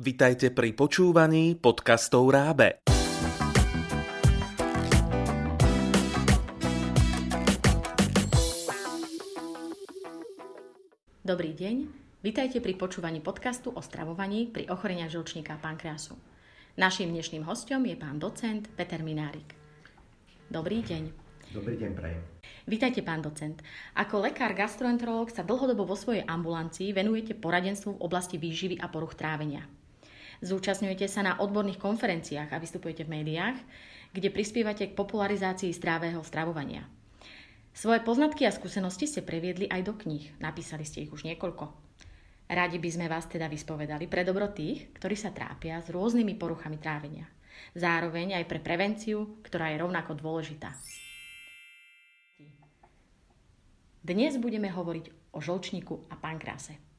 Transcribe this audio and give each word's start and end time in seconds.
Vitajte 0.00 0.48
pri 0.48 0.72
počúvaní 0.72 1.60
podcastov 1.60 2.32
Rábe. 2.32 2.80
Dobrý 11.20 11.52
deň, 11.52 11.76
vitajte 12.24 12.64
pri 12.64 12.80
počúvaní 12.80 13.20
podcastu 13.20 13.76
o 13.76 13.84
stravovaní 13.84 14.48
pri 14.48 14.72
ochorenia 14.72 15.04
žlčníka 15.04 15.60
a 15.60 15.60
pankreasu. 15.60 16.16
Naším 16.80 17.12
dnešným 17.12 17.44
hostom 17.44 17.84
je 17.84 17.92
pán 17.92 18.16
docent 18.16 18.72
Peter 18.72 19.04
Minárik. 19.04 19.52
Dobrý 20.48 20.80
deň. 20.80 21.12
Dobrý 21.52 21.76
deň, 21.76 21.90
prajem. 21.92 22.24
Vítajte, 22.64 23.04
pán 23.04 23.20
docent. 23.20 23.60
Ako 24.00 24.24
lekár 24.24 24.56
gastroenterológ 24.56 25.28
sa 25.28 25.44
dlhodobo 25.44 25.84
vo 25.84 25.92
svojej 25.92 26.24
ambulancii 26.24 26.88
venujete 26.96 27.36
poradenstvu 27.36 28.00
v 28.00 28.02
oblasti 28.08 28.40
výživy 28.40 28.80
a 28.80 28.88
poruch 28.88 29.12
trávenia. 29.12 29.68
Zúčastňujete 30.40 31.04
sa 31.04 31.20
na 31.20 31.36
odborných 31.36 31.76
konferenciách 31.76 32.48
a 32.48 32.60
vystupujete 32.60 33.04
v 33.04 33.20
médiách, 33.20 33.60
kde 34.16 34.32
prispievate 34.32 34.88
k 34.88 34.96
popularizácii 34.96 35.68
zdravého 35.76 36.24
stravovania. 36.24 36.88
Svoje 37.76 38.00
poznatky 38.02 38.48
a 38.48 38.52
skúsenosti 38.52 39.06
ste 39.06 39.22
previedli 39.22 39.68
aj 39.68 39.84
do 39.84 39.94
kníh. 39.94 40.32
Napísali 40.42 40.82
ste 40.88 41.04
ich 41.04 41.12
už 41.12 41.28
niekoľko. 41.28 41.70
Radi 42.50 42.82
by 42.82 42.90
sme 42.90 43.06
vás 43.06 43.30
teda 43.30 43.46
vyspovedali 43.46 44.10
pre 44.10 44.26
dobro 44.26 44.50
tých, 44.50 44.90
ktorí 44.98 45.14
sa 45.14 45.30
trápia 45.30 45.78
s 45.78 45.92
rôznymi 45.92 46.34
poruchami 46.34 46.82
trávenia. 46.82 47.30
Zároveň 47.78 48.42
aj 48.42 48.44
pre 48.50 48.58
prevenciu, 48.58 49.38
ktorá 49.46 49.70
je 49.70 49.78
rovnako 49.78 50.18
dôležitá. 50.18 50.74
Dnes 54.00 54.40
budeme 54.40 54.72
hovoriť 54.72 55.36
o 55.36 55.38
žlčníku 55.38 56.10
a 56.10 56.18
pankráse. 56.18 56.89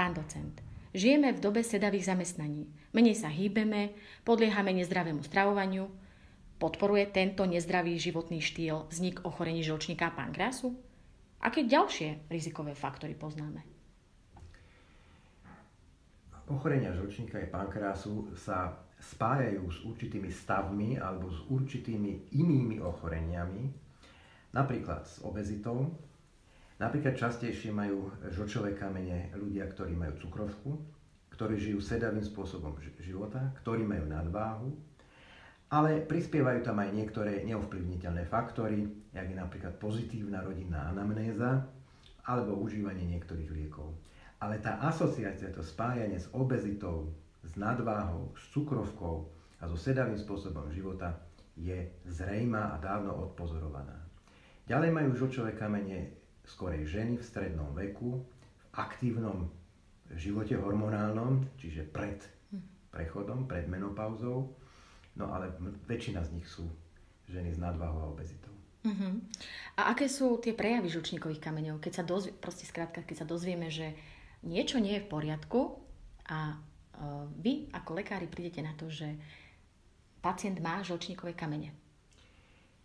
Pán 0.00 0.16
docent, 0.16 0.64
žijeme 0.96 1.28
v 1.36 1.44
dobe 1.44 1.60
sedavých 1.60 2.08
zamestnaní. 2.08 2.64
Menej 2.96 3.20
sa 3.20 3.28
hýbeme, 3.28 3.92
podliehame 4.24 4.72
nezdravému 4.72 5.20
stravovaniu. 5.20 5.92
Podporuje 6.56 7.04
tento 7.12 7.44
nezdravý 7.44 8.00
životný 8.00 8.40
štýl 8.40 8.88
vznik 8.88 9.20
ochorení 9.28 9.60
žlčníka 9.60 10.08
pankrásu? 10.16 10.72
Aké 11.44 11.68
ďalšie 11.68 12.32
rizikové 12.32 12.72
faktory 12.72 13.12
poznáme? 13.12 13.60
Ochorenia 16.48 16.96
žlčníka 16.96 17.36
a 17.36 17.52
pankrásu 17.52 18.32
sa 18.40 18.80
spájajú 19.04 19.68
s 19.68 19.84
určitými 19.84 20.32
stavmi 20.32 20.96
alebo 20.96 21.28
s 21.28 21.44
určitými 21.44 22.32
inými 22.40 22.80
ochoreniami, 22.80 23.68
Napríklad 24.50 25.06
s 25.06 25.22
obezitou. 25.22 25.94
Napríklad 26.80 27.12
častejšie 27.12 27.76
majú 27.76 28.08
žlčové 28.32 28.72
kamene 28.72 29.28
ľudia, 29.36 29.68
ktorí 29.68 29.92
majú 29.92 30.16
cukrovku, 30.16 30.80
ktorí 31.36 31.60
žijú 31.60 31.84
sedavým 31.84 32.24
spôsobom 32.24 32.72
života, 33.04 33.52
ktorí 33.60 33.84
majú 33.84 34.08
nadváhu, 34.08 34.72
ale 35.68 36.00
prispievajú 36.08 36.64
tam 36.64 36.80
aj 36.80 36.90
niektoré 36.96 37.44
neovplyvniteľné 37.44 38.24
faktory, 38.26 38.88
jak 39.12 39.28
je 39.28 39.36
napríklad 39.36 39.76
pozitívna 39.76 40.40
rodinná 40.40 40.88
anamnéza 40.88 41.68
alebo 42.24 42.56
užívanie 42.56 43.04
niektorých 43.12 43.52
liekov. 43.52 43.92
Ale 44.40 44.56
tá 44.56 44.80
asociácia, 44.80 45.52
to 45.52 45.60
spájanie 45.60 46.16
s 46.16 46.32
obezitou, 46.32 47.12
s 47.44 47.60
nadváhou, 47.60 48.32
s 48.32 48.56
cukrovkou 48.56 49.28
a 49.60 49.68
so 49.68 49.76
sedavým 49.76 50.16
spôsobom 50.16 50.72
života 50.72 51.12
je 51.60 51.92
zrejmá 52.08 52.72
a 52.72 52.80
dávno 52.80 53.12
odpozorovaná. 53.20 54.00
Ďalej 54.64 54.90
majú 54.96 55.10
žlčové 55.12 55.52
kamene 55.52 56.19
skorej 56.56 56.82
ženy 56.86 57.18
v 57.18 57.24
strednom 57.24 57.70
veku, 57.72 58.18
v 58.20 58.66
aktívnom 58.74 59.46
živote 60.14 60.58
hormonálnom, 60.58 61.46
čiže 61.58 61.86
pred 61.86 62.18
prechodom, 62.90 63.46
pred 63.46 63.70
menopauzou. 63.70 64.50
No 65.14 65.30
ale 65.30 65.54
väčšina 65.86 66.22
z 66.26 66.30
nich 66.34 66.46
sú 66.46 66.66
ženy 67.30 67.54
s 67.54 67.58
nadváhou 67.58 68.10
a 68.10 68.10
obezitou. 68.10 68.50
Uh-huh. 68.80 69.20
A 69.76 69.92
aké 69.92 70.08
sú 70.08 70.40
tie 70.40 70.56
prejavy 70.56 70.88
žlčníkových 70.88 71.42
kameňov? 71.42 71.84
Keď 71.84 71.92
sa 71.92 72.04
dozvie, 72.04 72.32
proste 72.32 72.64
skrátka, 72.64 73.04
keď 73.04 73.22
sa 73.22 73.26
dozvieme, 73.28 73.68
že 73.68 73.92
niečo 74.42 74.80
nie 74.80 74.96
je 74.98 75.04
v 75.04 75.10
poriadku 75.12 75.78
a 76.26 76.56
uh, 76.56 77.28
vy 77.38 77.68
ako 77.76 78.00
lekári 78.00 78.24
prídete 78.24 78.64
na 78.64 78.72
to, 78.72 78.88
že 78.88 79.20
pacient 80.24 80.58
má 80.64 80.80
žlčníkové 80.80 81.36
kamene. 81.36 81.76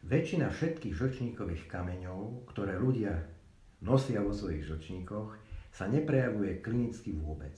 Väčšina 0.06 0.52
všetkých 0.52 0.94
žlčníkových 0.94 1.66
kameňov, 1.72 2.46
ktoré 2.54 2.78
ľudia 2.78 3.35
nosia 3.82 4.24
vo 4.24 4.32
svojich 4.32 4.64
žlčníkoch, 4.70 5.30
sa 5.76 5.92
neprejavuje 5.92 6.64
klinicky 6.64 7.12
vôbec. 7.12 7.56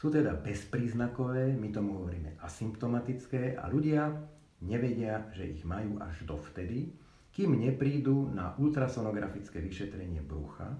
Sú 0.00 0.08
teda 0.08 0.32
bezpríznakové, 0.32 1.52
my 1.52 1.68
tomu 1.68 2.00
hovoríme 2.00 2.40
asymptomatické 2.40 3.60
a 3.60 3.68
ľudia 3.68 4.08
nevedia, 4.64 5.28
že 5.36 5.44
ich 5.44 5.60
majú 5.68 6.00
až 6.00 6.24
dovtedy, 6.24 6.88
kým 7.36 7.60
neprídu 7.60 8.32
na 8.32 8.56
ultrasonografické 8.56 9.60
vyšetrenie 9.60 10.24
brucha, 10.24 10.72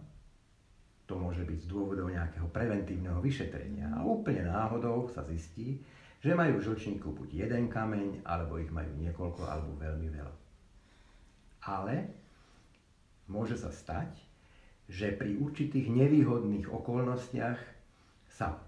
to 1.05 1.19
môže 1.19 1.43
byť 1.43 1.59
z 1.59 1.67
dôvodov 1.67 2.07
nejakého 2.07 2.47
preventívneho 2.55 3.19
vyšetrenia 3.19 3.91
a 3.99 4.07
úplne 4.07 4.47
náhodou 4.47 5.11
sa 5.11 5.27
zistí, 5.27 5.83
že 6.23 6.39
majú 6.39 6.61
v 6.61 6.67
žlčníku 6.71 7.11
buď 7.11 7.49
jeden 7.49 7.67
kameň, 7.67 8.23
alebo 8.23 8.63
ich 8.63 8.71
majú 8.71 8.95
niekoľko, 8.95 9.43
alebo 9.43 9.75
veľmi 9.81 10.09
veľa. 10.13 10.37
Ale 11.67 11.95
môže 13.27 13.59
sa 13.59 13.75
stať, 13.75 14.30
že 14.91 15.15
pri 15.15 15.39
určitých 15.39 15.87
nevýhodných 15.87 16.67
okolnostiach 16.67 17.59
sa 18.27 18.59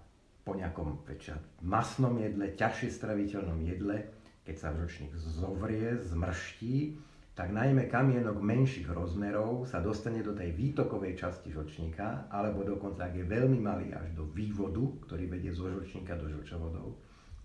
po 0.47 0.55
nejakom 0.55 1.03
väčšia 1.03 1.35
masnom 1.67 2.15
jedle, 2.19 2.55
ťažšie 2.55 2.89
straviteľnom 2.95 3.59
jedle, 3.67 4.07
keď 4.47 4.55
sa 4.55 4.71
ročník 4.71 5.11
zovrie, 5.15 5.99
zmrští, 5.99 6.95
tak 7.33 7.49
najmä 7.49 7.89
kamienok 7.89 8.39
menších 8.39 8.87
rozmerov 8.87 9.65
sa 9.65 9.81
dostane 9.81 10.21
do 10.21 10.37
tej 10.37 10.53
výtokovej 10.53 11.17
časti 11.17 11.49
žlčníka, 11.49 12.29
alebo 12.29 12.61
dokonca, 12.61 13.09
ak 13.09 13.19
je 13.19 13.25
veľmi 13.25 13.57
malý, 13.57 13.89
až 13.91 14.13
do 14.13 14.29
vývodu, 14.29 14.83
ktorý 15.09 15.27
vedie 15.27 15.49
zo 15.49 15.65
žlčníka 15.65 16.13
do 16.13 16.29
žlčovodov, 16.29 16.93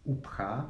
upchá 0.05 0.69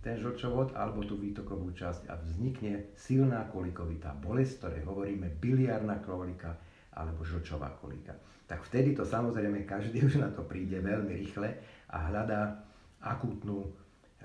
ten 0.00 0.16
žlčovod 0.16 0.72
alebo 0.76 1.04
tú 1.04 1.16
výtokovú 1.16 1.72
časť 1.76 2.08
a 2.08 2.16
vznikne 2.20 2.92
silná 2.96 3.48
kolikovitá 3.52 4.16
bolesť, 4.16 4.64
ktorej 4.64 4.82
hovoríme 4.88 5.28
biliárna 5.40 6.00
kolika 6.00 6.56
alebo 6.94 7.22
žlčová 7.22 7.70
kolika. 7.78 8.14
Tak 8.50 8.66
vtedy 8.66 8.98
to 8.98 9.06
samozrejme 9.06 9.62
každý 9.62 10.02
už 10.02 10.18
na 10.18 10.28
to 10.34 10.42
príde 10.42 10.82
veľmi 10.82 11.14
rýchle 11.14 11.54
a 11.90 11.96
hľadá 12.10 12.66
akútnu 13.00 13.70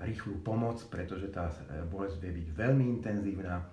rýchlu 0.02 0.42
pomoc, 0.44 0.82
pretože 0.92 1.32
tá 1.32 1.48
e, 1.48 1.86
bolesť 1.88 2.20
vie 2.20 2.42
byť 2.42 2.48
veľmi 2.52 2.84
intenzívna 3.00 3.64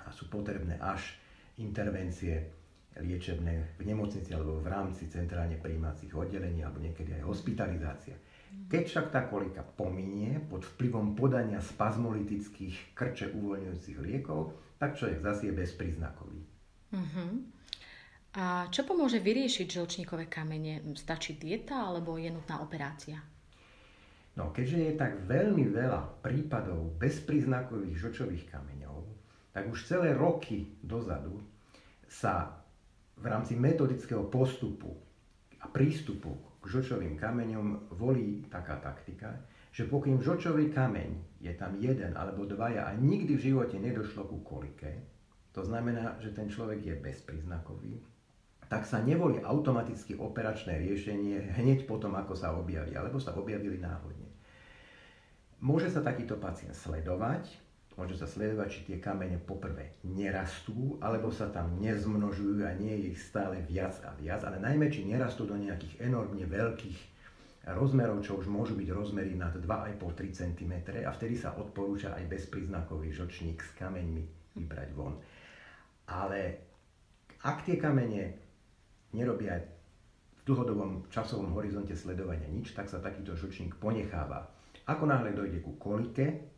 a 0.00 0.08
sú 0.14 0.30
potrebné 0.32 0.80
až 0.80 1.18
intervencie 1.60 2.58
liečebné 2.98 3.78
v 3.78 3.82
nemocnici 3.84 4.32
alebo 4.32 4.58
v 4.58 4.70
rámci 4.70 5.06
centrálne 5.06 5.60
príjímacích 5.60 6.10
oddelení 6.14 6.64
alebo 6.64 6.82
niekedy 6.82 7.20
aj 7.20 7.22
hospitalizácia. 7.28 8.16
Keď 8.48 8.82
však 8.88 9.06
tá 9.12 9.28
kolika 9.28 9.60
pominie 9.60 10.40
pod 10.40 10.64
vplyvom 10.64 11.12
podania 11.12 11.60
spazmolitických 11.60 12.96
krče 12.96 13.36
uvoľňujúcich 13.36 13.98
liekov, 14.00 14.56
tak 14.80 14.96
človek 14.96 15.20
zase 15.20 15.52
je 15.52 15.58
bezpríznakový. 15.58 16.40
Uh-huh. 16.96 17.44
A 18.38 18.70
čo 18.70 18.86
pomôže 18.86 19.18
vyriešiť 19.18 19.66
žlčníkové 19.66 20.30
kamene? 20.30 20.78
Stačí 20.94 21.34
dieta 21.34 21.90
alebo 21.90 22.14
je 22.22 22.30
nutná 22.30 22.62
operácia? 22.62 23.18
No, 24.38 24.54
keďže 24.54 24.78
je 24.78 24.92
tak 24.94 25.26
veľmi 25.26 25.66
veľa 25.74 26.22
prípadov 26.22 26.94
bezpríznakových 27.02 27.98
žlčových 27.98 28.46
kameňov, 28.46 29.02
tak 29.50 29.66
už 29.66 29.82
celé 29.90 30.14
roky 30.14 30.70
dozadu 30.78 31.42
sa 32.06 32.62
v 33.18 33.26
rámci 33.26 33.58
metodického 33.58 34.30
postupu 34.30 34.94
a 35.58 35.66
prístupu 35.66 36.62
k 36.62 36.64
žočovým 36.78 37.18
kameňom 37.18 37.90
volí 37.98 38.46
taká 38.46 38.78
taktika, 38.78 39.34
že 39.74 39.90
pokým 39.90 40.22
žočový 40.22 40.70
kameň 40.70 41.42
je 41.42 41.50
tam 41.58 41.74
jeden 41.82 42.14
alebo 42.14 42.46
dvaja 42.46 42.86
a 42.86 42.94
nikdy 42.94 43.34
v 43.34 43.44
živote 43.50 43.82
nedošlo 43.82 44.30
ku 44.30 44.38
kolike, 44.46 45.02
to 45.50 45.66
znamená, 45.66 46.14
že 46.22 46.30
ten 46.30 46.46
človek 46.46 46.86
je 46.86 46.94
bezpríznakový, 47.02 47.98
tak 48.68 48.84
sa 48.84 49.00
nevolí 49.00 49.40
automaticky 49.40 50.16
operačné 50.16 50.76
riešenie 50.76 51.56
hneď 51.56 51.88
potom, 51.88 52.12
ako 52.16 52.36
sa 52.36 52.52
objaví, 52.52 52.92
alebo 52.92 53.16
sa 53.16 53.32
objavili 53.32 53.80
náhodne. 53.80 54.28
Môže 55.58 55.90
sa 55.90 56.04
takýto 56.04 56.38
pacient 56.38 56.76
sledovať, 56.76 57.68
Môže 57.98 58.14
sa 58.14 58.30
sledovať, 58.30 58.68
či 58.70 58.80
tie 58.86 58.98
kamene 59.02 59.42
poprvé 59.42 59.98
nerastú, 60.06 61.02
alebo 61.02 61.34
sa 61.34 61.50
tam 61.50 61.82
nezmnožujú 61.82 62.62
a 62.62 62.70
nie 62.78 62.94
je 62.94 63.04
ich 63.10 63.18
stále 63.18 63.58
viac 63.66 63.98
a 64.06 64.14
viac, 64.14 64.46
ale 64.46 64.62
najmä, 64.62 64.86
či 64.86 65.02
nerastú 65.02 65.50
do 65.50 65.58
nejakých 65.58 66.06
enormne 66.06 66.46
veľkých 66.46 66.98
rozmerov, 67.74 68.22
čo 68.22 68.38
už 68.38 68.46
môžu 68.46 68.78
byť 68.78 68.88
rozmery 68.94 69.34
nad 69.34 69.50
2,5-3 69.50 70.30
cm 70.30 70.72
a 71.02 71.10
vtedy 71.10 71.34
sa 71.34 71.58
odporúča 71.58 72.14
aj 72.14 72.30
bezpríznakový 72.30 73.10
žlčník 73.10 73.58
s 73.66 73.74
kameňmi 73.74 74.22
vybrať 74.62 74.88
von. 74.94 75.18
Ale 76.06 76.70
ak 77.42 77.66
tie 77.66 77.82
kamene 77.82 78.47
nerobia 79.12 79.60
v 79.60 80.40
dlhodobom 80.48 81.08
časovom 81.12 81.52
horizonte 81.56 81.92
sledovania 81.92 82.48
nič, 82.48 82.72
tak 82.72 82.88
sa 82.88 83.00
takýto 83.00 83.36
žlčník 83.36 83.76
ponecháva. 83.76 84.48
Ako 84.88 85.04
náhle 85.04 85.36
dojde 85.36 85.60
ku 85.60 85.76
kolike, 85.76 86.48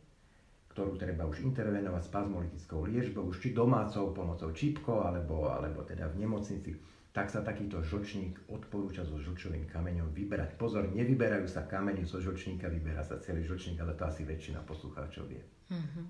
ktorú 0.71 0.95
treba 0.95 1.27
už 1.27 1.43
intervenovať 1.43 2.07
spazmolytickou 2.07 2.87
liežbou, 2.87 3.27
už 3.27 3.43
či 3.43 3.51
domácou 3.51 4.15
pomocou 4.15 4.55
čípkov, 4.55 5.03
alebo, 5.03 5.51
alebo 5.51 5.83
teda 5.83 6.07
v 6.07 6.23
nemocnici, 6.23 6.71
tak 7.11 7.27
sa 7.27 7.43
takýto 7.43 7.83
žlčník 7.83 8.47
odporúča 8.47 9.03
so 9.03 9.19
žlčovým 9.19 9.67
kameňom 9.67 10.15
vyberať. 10.15 10.55
Pozor, 10.55 10.87
nevyberajú 10.95 11.43
sa 11.43 11.67
kamene 11.67 12.07
zo 12.07 12.23
žlčníka, 12.23 12.71
vyberá 12.71 13.03
sa 13.03 13.19
celý 13.19 13.43
žlčník, 13.43 13.83
ale 13.83 13.99
to 13.99 14.07
asi 14.07 14.23
väčšina 14.23 14.63
poslucháčov 14.63 15.27
vie. 15.27 15.43
Uh-huh. 15.67 16.07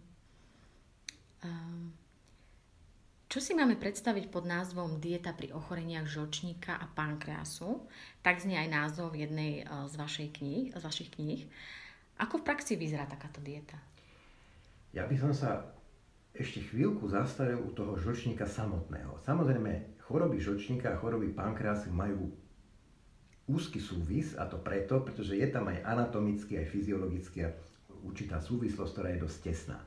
Um, 1.41 1.89
čo 3.31 3.39
si 3.39 3.55
máme 3.55 3.79
predstaviť 3.79 4.27
pod 4.27 4.43
názvom 4.43 4.99
dieta 4.99 5.31
pri 5.31 5.55
ochoreniach 5.55 6.03
žlčníka 6.03 6.75
a 6.75 6.83
pankreasu? 6.91 7.87
Tak 8.19 8.43
znie 8.43 8.59
aj 8.59 8.67
názov 8.67 9.15
jednej 9.15 9.63
uh, 9.63 9.87
z, 9.87 9.95
vašej 9.95 10.27
kníh, 10.35 10.75
z 10.75 10.83
vašich 10.83 11.15
kníh. 11.15 11.47
Ako 12.19 12.43
v 12.43 12.51
praxi 12.51 12.75
vyzerá 12.75 13.07
takáto 13.07 13.39
dieta? 13.39 13.79
Ja 14.91 15.07
by 15.07 15.15
som 15.15 15.31
sa 15.31 15.63
ešte 16.35 16.59
chvíľku 16.59 17.07
zastavil 17.07 17.63
u 17.63 17.71
toho 17.71 17.95
žlčníka 17.95 18.43
samotného. 18.43 19.15
Samozrejme, 19.23 20.03
choroby 20.03 20.35
žlčníka 20.35 20.91
a 20.91 20.99
choroby 20.99 21.31
pankreasu 21.31 21.87
majú 21.87 22.35
úzky 23.47 23.79
súvis 23.79 24.35
a 24.35 24.43
to 24.43 24.59
preto, 24.59 24.99
pretože 24.99 25.39
je 25.39 25.47
tam 25.47 25.71
aj 25.71 25.79
anatomický, 25.87 26.59
aj 26.59 26.67
fyziologický 26.67 27.47
určitá 28.03 28.43
súvislosť, 28.43 28.91
ktorá 28.91 29.07
je 29.15 29.23
dosť 29.23 29.37
tesná. 29.39 29.79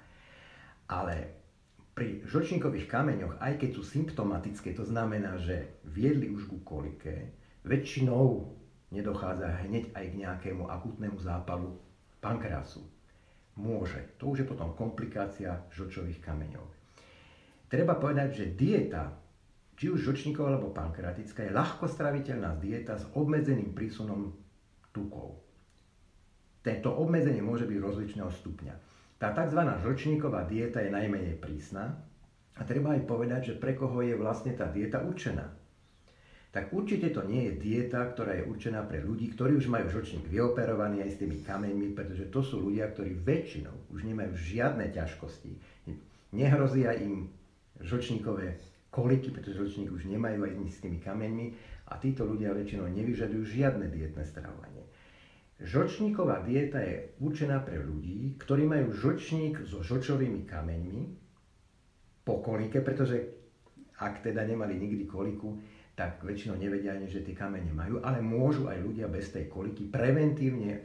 Ale 0.88 1.43
pri 1.94 2.26
žlčníkových 2.26 2.90
kameňoch, 2.90 3.38
aj 3.38 3.62
keď 3.62 3.70
sú 3.78 3.82
symptomatické, 3.86 4.74
to 4.74 4.82
znamená, 4.82 5.38
že 5.38 5.78
viedli 5.86 6.26
už 6.26 6.50
ku 6.50 6.58
kolike, 6.66 7.30
väčšinou 7.62 8.50
nedochádza 8.90 9.62
hneď 9.66 9.94
aj 9.94 10.04
k 10.10 10.18
nejakému 10.26 10.66
akutnému 10.66 11.18
zápalu 11.22 11.78
pankreasu. 12.18 12.82
Môže. 13.54 14.18
To 14.18 14.34
už 14.34 14.42
je 14.42 14.50
potom 14.50 14.74
komplikácia 14.74 15.62
žlčových 15.70 16.18
kameňov. 16.18 16.66
Treba 17.70 17.94
povedať, 17.94 18.42
že 18.42 18.54
dieta, 18.58 19.14
či 19.78 19.90
už 19.90 20.02
žlčníková 20.02 20.54
alebo 20.54 20.74
pankreatická, 20.74 21.46
je 21.46 21.54
ľahko 21.54 21.86
straviteľná 21.86 22.58
dieta 22.58 22.98
s 22.98 23.06
obmedzeným 23.14 23.70
prísunom 23.70 24.34
tukov. 24.90 25.38
Tento 26.66 26.90
obmedzenie 26.90 27.42
môže 27.42 27.66
byť 27.70 27.78
rozličného 27.78 28.30
stupňa. 28.30 28.74
Tá 29.18 29.30
tzv. 29.30 29.60
žlčníková 29.80 30.44
dieta 30.50 30.82
je 30.82 30.90
najmenej 30.90 31.38
prísna 31.38 31.94
a 32.58 32.60
treba 32.66 32.98
aj 32.98 33.06
povedať, 33.06 33.40
že 33.54 33.58
pre 33.58 33.78
koho 33.78 34.02
je 34.02 34.14
vlastne 34.18 34.54
tá 34.54 34.66
dieta 34.70 35.02
určená. 35.02 35.46
Tak 36.54 36.70
určite 36.70 37.10
to 37.10 37.26
nie 37.26 37.50
je 37.50 37.58
dieta, 37.58 37.98
ktorá 38.14 38.38
je 38.38 38.46
určená 38.46 38.86
pre 38.86 39.02
ľudí, 39.02 39.34
ktorí 39.34 39.58
už 39.58 39.66
majú 39.66 39.90
žlčník 39.90 40.30
vyoperovaný 40.30 41.02
aj 41.02 41.18
s 41.18 41.18
tými 41.18 41.42
kameňmi, 41.42 41.98
pretože 41.98 42.30
to 42.30 42.46
sú 42.46 42.62
ľudia, 42.62 42.94
ktorí 42.94 43.18
väčšinou 43.18 43.90
už 43.90 44.06
nemajú 44.06 44.38
žiadne 44.38 44.86
ťažkosti. 44.94 45.50
Nehrozia 46.30 46.94
im 46.94 47.26
žlčníkové 47.82 48.54
koliky, 48.94 49.34
pretože 49.34 49.58
žlčník 49.58 49.90
už 49.90 50.06
nemajú 50.06 50.46
aj 50.46 50.54
s 50.70 50.78
tými 50.78 51.02
kameňmi 51.02 51.46
a 51.90 51.98
títo 51.98 52.22
ľudia 52.22 52.54
väčšinou 52.54 52.86
nevyžadujú 52.86 53.42
žiadne 53.42 53.90
dietné 53.90 54.22
stravovanie. 54.22 54.86
Žlčníková 55.64 56.44
dieta 56.44 56.76
je 56.84 57.16
určená 57.24 57.64
pre 57.64 57.80
ľudí, 57.80 58.36
ktorí 58.36 58.68
majú 58.68 58.92
žlčník 58.92 59.64
so 59.64 59.80
žlčovými 59.80 60.44
kameňmi 60.44 61.02
po 62.28 62.44
kolike, 62.44 62.84
pretože 62.84 63.16
ak 63.96 64.20
teda 64.20 64.44
nemali 64.44 64.76
nikdy 64.76 65.08
koliku, 65.08 65.56
tak 65.96 66.20
väčšinou 66.20 66.60
nevedia 66.60 66.92
ani, 66.92 67.08
že 67.08 67.24
tie 67.24 67.32
kamene 67.32 67.70
majú, 67.72 68.02
ale 68.04 68.20
môžu 68.20 68.68
aj 68.68 68.82
ľudia 68.82 69.06
bez 69.08 69.30
tej 69.32 69.48
koliky 69.48 69.88
preventívne 69.88 70.84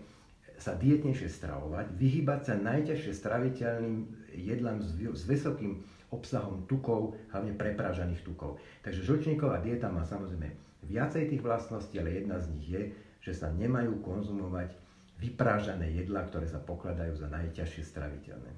sa 0.60 0.76
dietnejšie 0.76 1.28
stravovať, 1.28 1.96
vyhybať 1.96 2.40
sa 2.46 2.56
najťažšie 2.60 3.12
straviteľným 3.16 3.96
jedlám 4.36 4.80
s, 4.84 5.24
vysokým 5.28 5.82
obsahom 6.12 6.68
tukov, 6.68 7.16
hlavne 7.32 7.56
prepražaných 7.56 8.22
tukov. 8.24 8.60
Takže 8.84 9.04
žlčníková 9.04 9.60
dieta 9.64 9.88
má 9.88 10.04
samozrejme 10.04 10.52
viacej 10.88 11.32
tých 11.32 11.44
vlastností, 11.44 12.00
ale 12.00 12.22
jedna 12.24 12.38
z 12.40 12.46
nich 12.54 12.68
je, 12.68 12.84
že 13.20 13.36
sa 13.36 13.52
nemajú 13.52 14.00
konzumovať 14.02 14.76
vyprážané 15.20 15.92
jedlá, 15.92 16.24
ktoré 16.28 16.48
sa 16.48 16.64
pokladajú 16.64 17.20
za 17.20 17.28
najťažšie 17.28 17.84
straviteľné. 17.84 18.52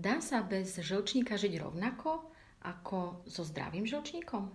Dá 0.00 0.16
sa 0.24 0.42
bez 0.42 0.80
žlčníka 0.80 1.38
žiť 1.38 1.60
rovnako 1.60 2.24
ako 2.66 3.22
so 3.28 3.46
zdravým 3.46 3.86
žlčníkom? 3.86 4.48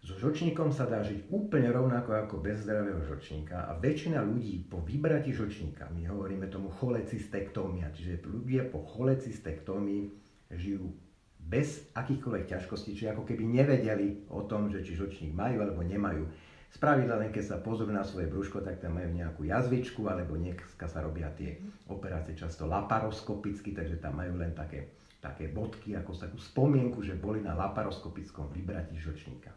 So 0.00 0.16
žlčníkom 0.16 0.72
sa 0.72 0.88
dá 0.88 1.04
žiť 1.04 1.28
úplne 1.28 1.68
rovnako 1.68 2.16
ako 2.24 2.40
bez 2.40 2.64
zdravého 2.64 3.04
žlčníka 3.04 3.68
a 3.68 3.76
väčšina 3.76 4.24
ľudí 4.24 4.64
po 4.64 4.80
vybratí 4.80 5.36
žlčníka, 5.36 5.92
my 5.92 6.08
hovoríme 6.08 6.48
tomu 6.48 6.72
cholecystektómia, 6.72 7.92
čiže 7.92 8.24
ľudia 8.24 8.64
po 8.72 8.80
cholecystektómii 8.80 10.08
žijú 10.56 10.88
bez 11.36 11.84
akýchkoľvek 11.92 12.44
ťažkostí, 12.48 12.96
čiže 12.96 13.12
ako 13.12 13.28
keby 13.28 13.44
nevedeli 13.44 14.24
o 14.32 14.46
tom, 14.48 14.72
že 14.72 14.80
či 14.80 14.96
žlčník 14.96 15.36
majú 15.36 15.60
alebo 15.60 15.84
nemajú. 15.84 16.24
Spravidla 16.70 17.18
len 17.18 17.34
keď 17.34 17.44
sa 17.44 17.56
pozrú 17.58 17.90
na 17.90 18.06
svoje 18.06 18.30
brúško, 18.30 18.62
tak 18.62 18.78
tam 18.78 18.94
majú 18.94 19.10
nejakú 19.10 19.42
jazvičku, 19.42 20.06
alebo 20.06 20.38
dneska 20.38 20.86
sa 20.86 21.02
robia 21.02 21.26
tie 21.34 21.58
operácie 21.90 22.38
často 22.38 22.70
laparoskopicky, 22.70 23.74
takže 23.74 23.98
tam 23.98 24.22
majú 24.22 24.38
len 24.38 24.54
také, 24.54 24.94
také 25.18 25.50
bodky, 25.50 25.98
ako 25.98 26.14
takú 26.14 26.38
spomienku, 26.38 27.02
že 27.02 27.18
boli 27.18 27.42
na 27.42 27.58
laparoskopickom 27.58 28.54
vybratí 28.54 28.94
žlčníka. 29.02 29.50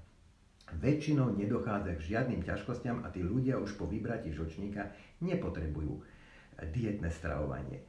Väčšinou 0.73 1.37
nedochádza 1.37 1.93
k 2.01 2.07
žiadnym 2.17 2.41
ťažkostiam 2.41 3.05
a 3.05 3.13
tí 3.13 3.21
ľudia 3.21 3.61
už 3.61 3.77
po 3.77 3.85
vybratí 3.85 4.33
žlčníka 4.33 4.89
nepotrebujú 5.21 6.01
dietné 6.73 7.13
stravovanie 7.13 7.85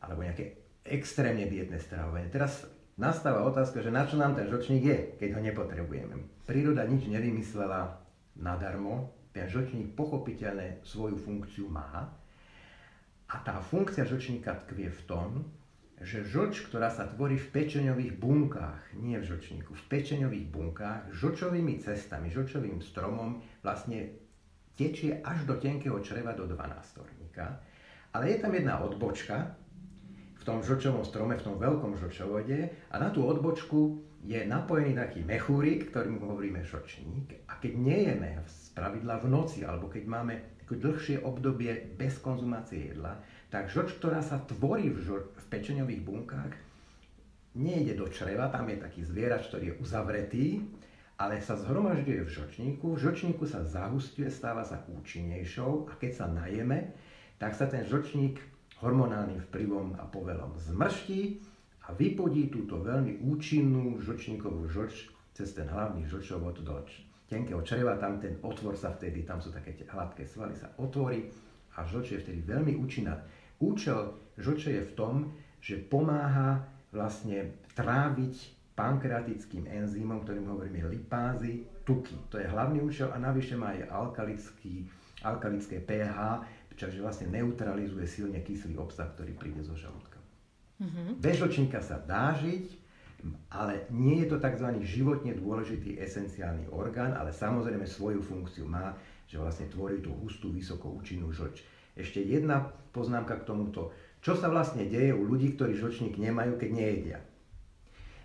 alebo 0.00 0.24
nejaké 0.24 0.56
extrémne 0.84 1.44
dietné 1.44 1.76
stravovanie. 1.76 2.32
Teraz 2.32 2.64
nastáva 2.96 3.44
otázka, 3.44 3.84
že 3.84 3.92
na 3.92 4.08
čo 4.08 4.16
nám 4.16 4.36
ten 4.36 4.48
žlčník 4.48 4.82
je, 4.84 4.98
keď 5.20 5.28
ho 5.36 5.40
nepotrebujeme. 5.44 6.44
Príroda 6.48 6.88
nič 6.88 7.04
nevymyslela 7.08 7.99
nadarmo, 8.38 9.10
ten 9.30 9.46
žlčník 9.46 9.94
pochopiteľne 9.94 10.82
svoju 10.82 11.16
funkciu 11.18 11.66
má. 11.70 12.10
A 13.30 13.34
tá 13.46 13.62
funkcia 13.62 14.02
žlčníka 14.02 14.66
tkvie 14.66 14.90
v 14.90 15.02
tom, 15.06 15.30
že 16.00 16.24
žlč, 16.24 16.66
ktorá 16.66 16.88
sa 16.88 17.04
tvorí 17.06 17.36
v 17.36 17.52
pečeňových 17.52 18.16
bunkách, 18.16 18.96
nie 18.96 19.20
v 19.20 19.28
žlčníku, 19.28 19.76
v 19.76 19.84
pečeňových 19.86 20.46
bunkách, 20.48 21.12
žlčovými 21.12 21.76
cestami, 21.76 22.32
žlčovým 22.32 22.80
stromom 22.80 23.44
vlastne 23.60 24.16
tečie 24.80 25.20
až 25.20 25.44
do 25.44 25.60
tenkého 25.60 26.00
čreva 26.00 26.32
do 26.32 26.48
12 26.48 27.04
Ale 28.16 28.24
je 28.32 28.36
tam 28.40 28.52
jedna 28.56 28.80
odbočka 28.80 29.60
v 30.40 30.42
tom 30.42 30.64
žlčovom 30.64 31.04
strome, 31.04 31.36
v 31.36 31.44
tom 31.44 31.60
veľkom 31.60 32.00
žlčovode 32.00 32.58
a 32.88 32.94
na 32.96 33.12
tú 33.12 33.28
odbočku 33.28 34.00
je 34.20 34.40
napojený 34.44 34.92
taký 34.96 35.24
mechúrik, 35.24 35.88
ktorým 35.88 36.20
hovoríme 36.20 36.60
žlčník 36.60 37.48
a 37.48 37.56
keď 37.56 37.72
nejeme 37.72 38.30
z 38.44 38.76
pravidla 38.76 39.16
v 39.20 39.26
noci 39.32 39.64
alebo 39.64 39.88
keď 39.88 40.04
máme 40.04 40.34
dlhšie 40.70 41.26
obdobie 41.26 41.98
bez 41.98 42.22
konzumácie 42.22 42.94
jedla, 42.94 43.18
tak 43.50 43.66
žlč, 43.66 43.98
ktorá 43.98 44.22
sa 44.22 44.38
tvorí 44.46 44.86
v, 44.94 45.02
žl- 45.02 45.26
v 45.26 45.44
pečeňových 45.50 46.02
bunkách, 46.06 46.54
nejde 47.58 47.98
do 47.98 48.06
čreva, 48.06 48.46
tam 48.54 48.70
je 48.70 48.78
taký 48.78 49.02
zvierač, 49.02 49.50
ktorý 49.50 49.74
je 49.74 49.78
uzavretý, 49.82 50.46
ale 51.18 51.42
sa 51.42 51.58
zhromažďuje 51.58 52.22
v 52.22 52.30
žlčníku, 52.30 52.86
v 52.94 53.02
žlčníku 53.02 53.44
sa 53.50 53.66
zahustuje, 53.66 54.30
stáva 54.30 54.62
sa 54.62 54.86
účinnejšou 54.86 55.90
a 55.90 55.92
keď 55.98 56.10
sa 56.14 56.26
najeme, 56.30 56.94
tak 57.42 57.58
sa 57.58 57.66
ten 57.66 57.82
žlčník 57.82 58.38
hormonálnym 58.78 59.42
vplyvom 59.50 59.98
a 59.98 60.06
povelom 60.06 60.54
zmrští 60.56 61.49
a 61.86 61.96
vypodí 61.96 62.52
túto 62.52 62.80
veľmi 62.80 63.24
účinnú 63.24 63.96
žlčníkovú 64.02 64.68
žlč 64.68 65.08
cez 65.32 65.56
ten 65.56 65.68
hlavný 65.70 66.04
žlčovod 66.04 66.60
do 66.60 66.74
tenkého 67.30 67.62
čreva, 67.62 67.96
tam 67.96 68.18
ten 68.18 68.36
otvor 68.42 68.74
sa 68.74 68.90
vtedy, 68.90 69.22
tam 69.22 69.38
sú 69.38 69.54
také 69.54 69.78
hladké 69.86 70.26
svaly, 70.26 70.58
sa 70.58 70.74
otvorí 70.82 71.30
a 71.78 71.86
žlč 71.86 72.18
je 72.18 72.22
vtedy 72.26 72.40
veľmi 72.42 72.74
účinná. 72.76 73.22
Účel 73.62 74.12
žlče 74.36 74.70
je 74.76 74.82
v 74.82 74.96
tom, 74.98 75.14
že 75.62 75.78
pomáha 75.78 76.66
vlastne 76.90 77.54
tráviť 77.78 78.34
pankreatickým 78.74 79.68
enzymom, 79.68 80.24
ktorým 80.24 80.48
hovoríme 80.48 80.88
lipázy, 80.88 81.68
tuky. 81.84 82.16
To 82.32 82.40
je 82.40 82.48
hlavný 82.48 82.80
účel 82.80 83.12
a 83.12 83.20
navyše 83.20 83.54
má 83.54 83.76
aj 83.76 83.92
alkalický, 83.92 84.88
alkalické 85.22 85.84
pH, 85.84 86.42
čiže 86.74 87.04
vlastne 87.04 87.28
neutralizuje 87.28 88.08
silne 88.08 88.40
kyslý 88.40 88.80
obsah, 88.80 89.12
ktorý 89.12 89.36
príde 89.36 89.60
zo 89.60 89.76
žalúdka. 89.76 90.09
Mm-hmm. 90.80 91.20
Bez 91.20 91.36
žlčníka 91.36 91.84
sa 91.84 92.00
dá 92.00 92.32
žiť, 92.40 92.80
ale 93.52 93.84
nie 93.92 94.24
je 94.24 94.32
to 94.32 94.40
tzv. 94.40 94.68
životne 94.80 95.36
dôležitý 95.36 96.00
esenciálny 96.00 96.72
orgán, 96.72 97.12
ale 97.12 97.36
samozrejme 97.36 97.84
svoju 97.84 98.24
funkciu 98.24 98.64
má, 98.64 98.96
že 99.28 99.36
vlastne 99.36 99.68
tvorí 99.68 100.00
tú 100.00 100.16
hustú, 100.16 100.48
vysoko 100.48 100.88
účinnú 100.88 101.28
žlč. 101.28 101.60
Ešte 101.92 102.24
jedna 102.24 102.72
poznámka 102.96 103.44
k 103.44 103.46
tomuto. 103.46 103.92
Čo 104.24 104.40
sa 104.40 104.48
vlastne 104.48 104.88
deje 104.88 105.12
u 105.12 105.22
ľudí, 105.28 105.52
ktorí 105.54 105.76
žlčník 105.76 106.16
nemajú, 106.16 106.56
keď 106.56 106.70
nejedia? 106.72 107.18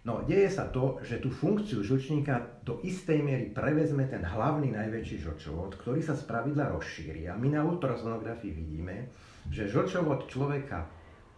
No, 0.06 0.22
deje 0.22 0.54
sa 0.54 0.70
to, 0.70 1.02
že 1.02 1.18
tú 1.18 1.34
funkciu 1.34 1.82
žlčníka 1.82 2.62
do 2.62 2.78
istej 2.86 3.26
miery 3.26 3.50
prevezme 3.50 4.06
ten 4.06 4.22
hlavný 4.22 4.70
najväčší 4.70 5.18
žlčovod, 5.26 5.82
ktorý 5.82 6.00
sa 6.06 6.14
spravidla 6.14 6.72
rozšíri. 6.78 7.26
A 7.26 7.34
my 7.34 7.58
na 7.58 7.66
ultrasonografii 7.66 8.54
vidíme, 8.54 9.10
že 9.50 9.66
žlčovod 9.66 10.30
človeka 10.30 10.86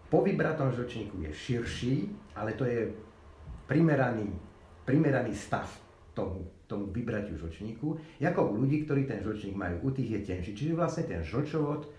po 0.07 0.23
vybratom 0.23 0.71
žlčníku 0.71 1.19
je 1.27 1.31
širší, 1.31 1.95
ale 2.39 2.55
to 2.55 2.63
je 2.63 2.87
primeraný, 3.67 4.31
primeraný 4.87 5.35
stav 5.35 5.67
tomu, 6.15 6.47
tomu 6.65 6.87
vybratiu 6.89 7.35
žlčníku, 7.35 7.99
ako 8.23 8.41
u 8.51 8.55
ľudí, 8.63 8.87
ktorí 8.87 9.05
ten 9.05 9.19
žlčník 9.19 9.53
majú, 9.53 9.83
u 9.85 9.89
tých 9.91 10.09
je 10.17 10.19
tenší. 10.23 10.51
Čiže 10.55 10.73
vlastne 10.73 11.03
ten 11.05 11.21
žlčovod 11.21 11.85
e, 11.85 11.89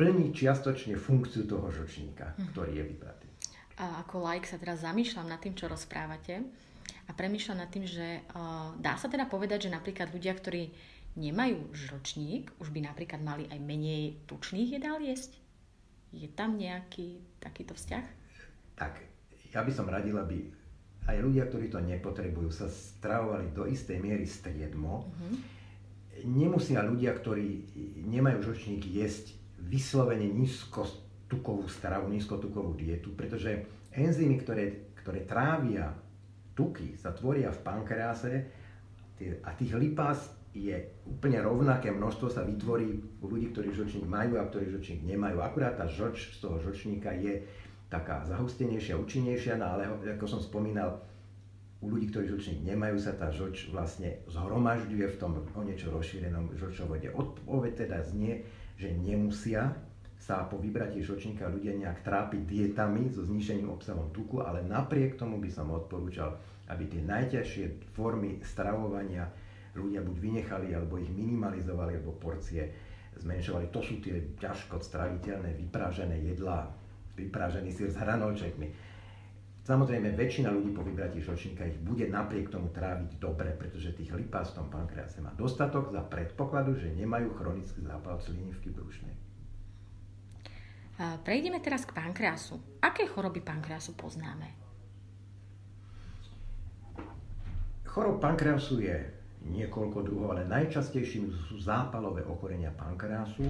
plní 0.00 0.32
čiastočne 0.32 0.96
funkciu 0.96 1.44
toho 1.44 1.68
žlčníka, 1.68 2.32
hm. 2.34 2.56
ktorý 2.56 2.72
je 2.80 2.84
vybratý. 2.88 3.28
A 3.80 4.04
ako 4.04 4.24
like 4.24 4.48
sa 4.48 4.60
teraz 4.60 4.84
zamýšľam 4.84 5.28
nad 5.28 5.40
tým, 5.40 5.56
čo 5.56 5.68
rozprávate 5.68 6.44
a 7.08 7.10
premýšľam 7.16 7.64
nad 7.64 7.72
tým, 7.72 7.88
že 7.88 8.20
uh, 8.36 8.76
dá 8.76 9.00
sa 9.00 9.08
teda 9.08 9.24
povedať, 9.24 9.68
že 9.68 9.70
napríklad 9.72 10.12
ľudia, 10.12 10.36
ktorí 10.36 10.68
nemajú 11.16 11.72
žlčník, 11.72 12.60
už 12.60 12.76
by 12.76 12.84
napríklad 12.84 13.24
mali 13.24 13.48
aj 13.48 13.56
menej 13.56 14.20
tučných 14.28 14.76
jedál 14.76 15.00
jesť? 15.00 15.32
Je 16.10 16.26
tam 16.34 16.58
nejaký 16.58 17.22
takýto 17.38 17.74
vzťah? 17.74 18.04
Tak, 18.74 18.98
ja 19.54 19.62
by 19.62 19.70
som 19.70 19.86
radil, 19.86 20.18
aby 20.18 20.50
aj 21.06 21.16
ľudia, 21.22 21.46
ktorí 21.46 21.70
to 21.70 21.82
nepotrebujú, 21.82 22.50
sa 22.50 22.66
stravovali 22.66 23.50
do 23.54 23.66
istej 23.66 23.98
miery 23.98 24.26
striedmo. 24.26 25.06
Uh-huh. 25.06 25.34
Nemusia 26.26 26.82
ľudia, 26.84 27.14
ktorí 27.16 27.70
nemajú 28.04 28.42
žlčník, 28.44 28.84
jesť 28.90 29.38
vyslovene 29.60 30.26
nízko 30.28 30.86
tukovú 31.30 31.70
stravu, 31.70 32.10
nízkotukovú 32.10 32.74
dietu, 32.74 33.14
pretože 33.14 33.64
enzymy, 33.94 34.42
ktoré, 34.42 34.92
ktoré 34.98 35.22
trávia 35.24 35.94
tuky, 36.58 36.98
sa 36.98 37.14
tvoria 37.14 37.54
v 37.54 37.62
pankrease 37.62 38.32
a 39.46 39.50
tých 39.54 39.72
lipás 39.78 40.39
je 40.50 40.74
úplne 41.06 41.38
rovnaké 41.38 41.94
množstvo 41.94 42.26
sa 42.26 42.42
vytvorí 42.42 42.98
u 43.22 43.26
ľudí, 43.30 43.54
ktorí 43.54 43.70
žlčník 43.70 44.06
majú 44.06 44.34
a 44.34 44.50
ktorí 44.50 44.66
žlčník 44.74 45.06
nemajú. 45.06 45.38
Akurát 45.38 45.78
tá 45.78 45.86
žlč 45.86 46.34
z 46.34 46.38
toho 46.42 46.58
žlčníka 46.58 47.14
je 47.14 47.46
taká 47.86 48.26
zahustenejšia, 48.26 48.98
účinnejšia, 48.98 49.58
no 49.58 49.78
ale 49.78 49.86
ako 49.86 50.26
som 50.26 50.42
spomínal, 50.42 51.02
u 51.80 51.88
ľudí, 51.88 52.12
ktorí 52.12 52.28
žlčník 52.28 52.60
nemajú, 52.66 53.00
sa 53.00 53.16
tá 53.16 53.32
žlč 53.32 53.72
vlastne 53.72 54.20
zhromažďuje 54.28 55.06
v 55.16 55.18
tom 55.18 55.40
o 55.40 55.62
niečo 55.64 55.88
rozšírenom 55.88 56.52
žlčovode. 56.52 57.08
Odpoveď 57.08 57.88
teda 57.88 58.04
znie, 58.04 58.44
že 58.76 58.92
nemusia 58.92 59.72
sa 60.20 60.44
po 60.44 60.60
vybratí 60.60 61.00
žlčníka 61.00 61.48
ľudia 61.48 61.72
nejak 61.72 62.04
trápiť 62.04 62.42
dietami 62.44 63.08
so 63.08 63.24
znižením 63.24 63.72
obsahom 63.72 64.12
tuku, 64.12 64.44
ale 64.44 64.60
napriek 64.60 65.16
tomu 65.16 65.40
by 65.40 65.48
som 65.48 65.72
odporúčal, 65.72 66.36
aby 66.68 66.84
tie 66.84 67.00
najťažšie 67.00 67.96
formy 67.96 68.44
stravovania 68.44 69.32
ľudia 69.74 70.02
buď 70.02 70.16
vynechali, 70.18 70.74
alebo 70.74 70.98
ich 70.98 71.10
minimalizovali, 71.10 71.98
alebo 71.98 72.18
porcie 72.18 72.70
zmenšovali. 73.18 73.70
To 73.74 73.80
sú 73.82 73.98
tie 74.02 74.34
ťažko 74.38 74.78
straviteľné, 74.80 75.54
vyprážené 75.58 76.16
jedlá, 76.30 76.70
vyprážený 77.18 77.70
sír 77.74 77.90
s 77.90 77.98
hranolčekmi. 77.98 78.70
Samozrejme, 79.60 80.16
väčšina 80.16 80.48
ľudí 80.50 80.72
po 80.72 80.80
vybratí 80.82 81.20
žlčníka 81.20 81.68
ich 81.68 81.78
bude 81.84 82.08
napriek 82.08 82.48
tomu 82.48 82.72
tráviť 82.72 83.20
dobre, 83.20 83.52
pretože 83.54 83.92
tých 83.92 84.10
lipás 84.16 84.50
v 84.50 84.64
tom 84.64 84.66
pankrease 84.72 85.20
má 85.20 85.30
dostatok 85.36 85.92
za 85.92 86.00
predpokladu, 86.00 86.74
že 86.74 86.90
nemajú 86.96 87.36
chronický 87.36 87.84
zápal 87.84 88.18
slinivky 88.18 88.72
brušnej. 88.72 89.14
Prejdeme 91.00 91.60
teraz 91.64 91.84
k 91.84 91.92
pankreasu. 91.96 92.80
Aké 92.80 93.04
choroby 93.08 93.40
pankreasu 93.44 93.96
poznáme? 93.96 94.48
Chorob 97.84 98.20
pankreasu 98.20 98.80
je 98.80 98.96
niekoľko 99.46 99.98
druhov, 100.04 100.36
ale 100.36 100.44
najčastejším 100.48 101.32
sú 101.48 101.56
zápalové 101.60 102.26
ochorenia 102.28 102.72
pankreasu. 102.76 103.46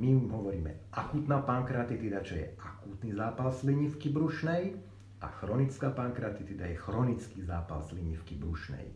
My 0.00 0.08
hovoríme 0.28 0.92
akutná 0.92 1.44
pankreatitida, 1.44 2.24
čo 2.24 2.36
je 2.36 2.52
akútny 2.60 3.12
zápal 3.12 3.52
slinivky 3.52 4.08
brušnej 4.12 4.76
a 5.22 5.26
chronická 5.38 5.94
pankreatitida 5.94 6.66
je 6.68 6.76
chronický 6.76 7.44
zápal 7.46 7.80
slinivky 7.86 8.34
brušnej. 8.34 8.88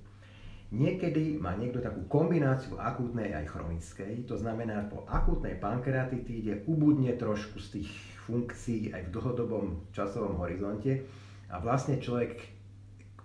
Niekedy 0.75 1.39
má 1.39 1.55
niekto 1.55 1.79
takú 1.79 2.03
kombináciu 2.11 2.75
akútnej 2.75 3.31
aj 3.39 3.55
chronickej, 3.55 4.27
to 4.27 4.35
znamená, 4.35 4.91
po 4.91 5.07
akútnej 5.07 5.55
pankreatitíde 5.63 6.67
ubudne 6.67 7.15
trošku 7.15 7.63
z 7.63 7.81
tých 7.81 7.91
funkcií 8.27 8.91
aj 8.91 9.07
v 9.07 9.13
dlhodobom 9.15 9.65
časovom 9.95 10.43
horizonte 10.43 11.07
a 11.47 11.63
vlastne 11.63 12.03
človek, 12.03 12.56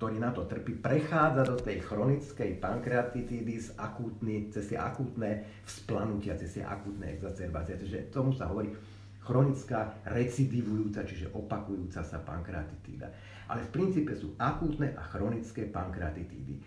ktorý 0.01 0.17
na 0.17 0.33
to 0.33 0.49
trpí, 0.49 0.81
prechádza 0.81 1.45
do 1.45 1.61
tej 1.61 1.85
chronickej 1.85 2.57
pankreatitídy 2.57 3.61
akútny, 3.77 4.49
cez 4.49 4.73
tie 4.73 4.79
akútne 4.81 5.45
vzplanutia, 5.61 6.33
cez 6.41 6.57
tie 6.57 6.65
akútne 6.65 7.05
exacerbácie. 7.13 7.77
Takže 7.77 8.09
tomu 8.09 8.33
sa 8.33 8.49
hovorí 8.49 8.73
chronická 9.21 10.01
recidivujúca, 10.09 11.05
čiže 11.05 11.29
opakujúca 11.37 12.01
sa 12.01 12.17
pankreatitída. 12.17 13.13
Ale 13.45 13.61
v 13.61 13.69
princípe 13.77 14.17
sú 14.17 14.33
akútne 14.41 14.97
a 14.97 15.05
chronické 15.05 15.69
pankreatitídy. 15.69 16.57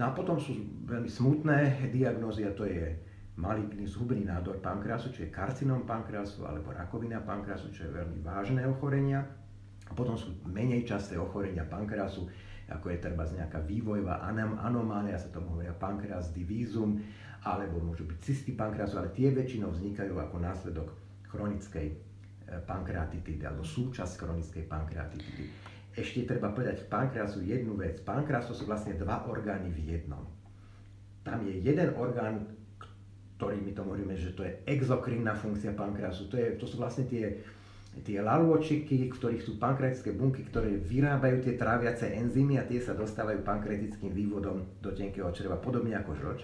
No 0.00 0.08
a 0.08 0.16
potom 0.16 0.40
sú 0.40 0.56
veľmi 0.88 1.12
smutné 1.12 1.92
diagnózy 1.92 2.48
a 2.48 2.56
to 2.56 2.64
je 2.64 2.96
maligný 3.36 3.84
zhubný 3.84 4.24
nádor 4.24 4.56
pankreasu, 4.64 5.12
čo 5.12 5.28
je 5.28 5.28
karcinom 5.28 5.84
pankreasu 5.84 6.48
alebo 6.48 6.72
rakovina 6.72 7.20
pankreasu, 7.20 7.68
čo 7.76 7.92
je 7.92 7.92
veľmi 7.92 8.24
vážne 8.24 8.64
ochorenia. 8.64 9.20
A 9.84 9.92
potom 9.92 10.16
sú 10.16 10.32
menej 10.48 10.88
časté 10.88 11.20
ochorenia 11.20 11.68
pankreasu, 11.68 12.24
ako 12.70 12.86
je 12.94 12.98
treba 13.02 13.26
nejaká 13.26 13.60
vývojová 13.66 14.22
anomália, 14.62 15.18
sa 15.18 15.34
tomu 15.34 15.58
hovoria 15.58 15.74
pankreas 15.74 16.30
divízum, 16.30 17.02
alebo 17.42 17.82
môžu 17.82 18.06
byť 18.06 18.18
cysty 18.22 18.54
pankreasu, 18.54 19.00
ale 19.00 19.10
tie 19.12 19.34
väčšinou 19.34 19.74
vznikajú 19.74 20.14
ako 20.16 20.36
následok 20.38 20.88
chronickej 21.28 21.86
e, 21.88 21.94
pankreatitidy 22.62 23.42
alebo 23.42 23.64
súčasť 23.64 24.12
chronickej 24.20 24.64
pankreatitidy 24.68 25.70
ešte 26.00 26.22
treba 26.22 26.54
povedať 26.54 26.86
v 26.86 26.90
pankreasu 26.90 27.42
jednu 27.42 27.74
vec. 27.74 27.98
Pankreas 28.06 28.46
to 28.46 28.54
sú 28.54 28.64
vlastne 28.64 28.94
dva 28.94 29.26
orgány 29.26 29.74
v 29.74 29.98
jednom. 29.98 30.22
Tam 31.26 31.42
je 31.42 31.58
jeden 31.58 31.90
orgán, 31.98 32.46
ktorý 33.36 33.58
my 33.58 33.72
to 33.74 33.82
hovoríme, 33.82 34.14
že 34.14 34.32
to 34.32 34.46
je 34.46 34.54
exokrinná 34.70 35.34
funkcia 35.34 35.74
pankreasu. 35.74 36.30
To, 36.30 36.36
je, 36.38 36.54
to 36.56 36.64
sú 36.64 36.78
vlastne 36.78 37.10
tie, 37.10 37.42
tie 38.06 38.22
lalôčiky, 38.22 39.10
v 39.10 39.14
ktorých 39.14 39.42
sú 39.42 39.58
pankreatické 39.58 40.14
bunky, 40.14 40.46
ktoré 40.46 40.78
vyrábajú 40.78 41.42
tie 41.42 41.58
tráviace 41.58 42.06
enzymy 42.14 42.56
a 42.56 42.64
tie 42.64 42.78
sa 42.78 42.94
dostávajú 42.94 43.42
pankreatickým 43.42 44.14
vývodom 44.14 44.62
do 44.78 44.90
tenkého 44.94 45.28
čreva, 45.34 45.58
podobne 45.58 45.98
ako 45.98 46.14
žloč. 46.16 46.40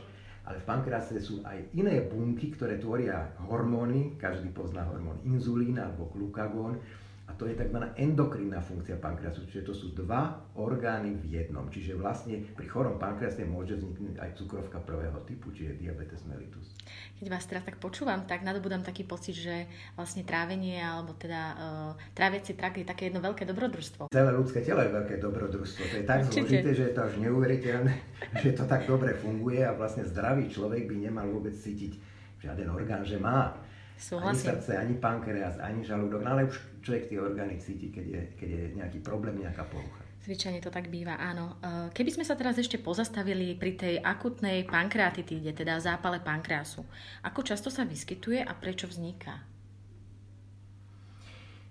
Ale 0.46 0.62
v 0.62 0.68
pankrease 0.68 1.18
sú 1.18 1.42
aj 1.42 1.74
iné 1.74 2.02
bunky, 2.06 2.54
ktoré 2.54 2.78
tvoria 2.78 3.34
hormóny, 3.50 4.14
každý 4.14 4.50
pozná 4.54 4.86
hormón 4.86 5.18
inzulín 5.26 5.78
alebo 5.78 6.06
glukagón, 6.14 6.78
a 7.26 7.34
to 7.34 7.50
je 7.50 7.58
tzv. 7.58 7.82
endokrinná 7.98 8.62
funkcia 8.62 9.02
pankreasu, 9.02 9.42
čiže 9.50 9.66
to 9.66 9.74
sú 9.74 9.90
dva 9.98 10.46
orgány 10.54 11.10
v 11.18 11.42
jednom. 11.42 11.66
Čiže 11.66 11.98
vlastne 11.98 12.38
pri 12.54 12.70
chorom 12.70 13.02
pankrease 13.02 13.42
môže 13.42 13.74
vzniknúť 13.74 14.22
aj 14.22 14.30
cukrovka 14.38 14.78
prvého 14.78 15.18
typu, 15.26 15.50
čiže 15.50 15.74
diabetes 15.74 16.22
mellitus. 16.22 16.70
Keď 17.18 17.26
vás 17.26 17.42
teraz 17.50 17.66
tak 17.66 17.82
počúvam, 17.82 18.22
tak 18.30 18.46
nadobudám 18.46 18.86
taký 18.86 19.02
pocit, 19.02 19.34
že 19.34 19.66
vlastne 19.98 20.22
trávenie 20.22 20.78
alebo 20.78 21.18
teda 21.18 21.42
uh, 21.58 21.92
tráviaci 22.14 22.54
trakt 22.54 22.78
je 22.78 22.86
také 22.86 23.10
jedno 23.10 23.18
veľké 23.18 23.42
dobrodružstvo. 23.42 24.06
Celé 24.14 24.30
ľudské 24.30 24.62
telo 24.62 24.86
je 24.86 24.90
veľké 24.94 25.18
dobrodružstvo. 25.18 25.82
To 25.82 25.96
je 25.98 26.04
tak 26.06 26.30
zložité, 26.30 26.70
že 26.78 26.84
je 26.90 26.94
to 26.94 27.02
až 27.10 27.14
neuveriteľné, 27.18 27.94
že 28.46 28.54
to 28.54 28.62
tak 28.70 28.86
dobre 28.86 29.18
funguje 29.18 29.66
a 29.66 29.74
vlastne 29.74 30.06
zdravý 30.06 30.46
človek 30.46 30.86
by 30.86 31.10
nemal 31.10 31.26
vôbec 31.26 31.58
cítiť 31.58 31.98
žiaden 32.38 32.70
orgán, 32.70 33.02
že 33.02 33.18
má 33.18 33.65
Súhlasím. 33.96 34.28
Ani 34.28 34.38
srdce, 34.44 34.70
ani 34.76 34.94
pankreas, 35.00 35.56
ani 35.56 35.80
žalúdok, 35.80 36.20
no 36.20 36.36
ale 36.36 36.52
už 36.52 36.56
človek 36.84 37.08
tie 37.08 37.18
orgány 37.18 37.56
cíti, 37.56 37.88
keď 37.88 38.06
je, 38.06 38.22
keď 38.36 38.48
je 38.48 38.64
nejaký 38.76 38.98
problém, 39.00 39.40
nejaká 39.40 39.64
porucha. 39.64 40.04
Zvyčajne 40.26 40.60
to 40.60 40.74
tak 40.74 40.92
býva, 40.92 41.16
áno. 41.16 41.56
E, 41.62 41.94
keby 41.96 42.10
sme 42.12 42.24
sa 42.26 42.36
teraz 42.36 42.60
ešte 42.60 42.76
pozastavili 42.76 43.56
pri 43.56 43.72
tej 43.78 43.94
akutnej 44.02 44.68
pankreatitíde, 44.68 45.56
teda 45.56 45.80
zápale 45.80 46.20
pankreasu, 46.20 46.84
ako 47.24 47.40
často 47.46 47.72
sa 47.72 47.88
vyskytuje 47.88 48.44
a 48.44 48.52
prečo 48.52 48.84
vzniká? 48.84 49.38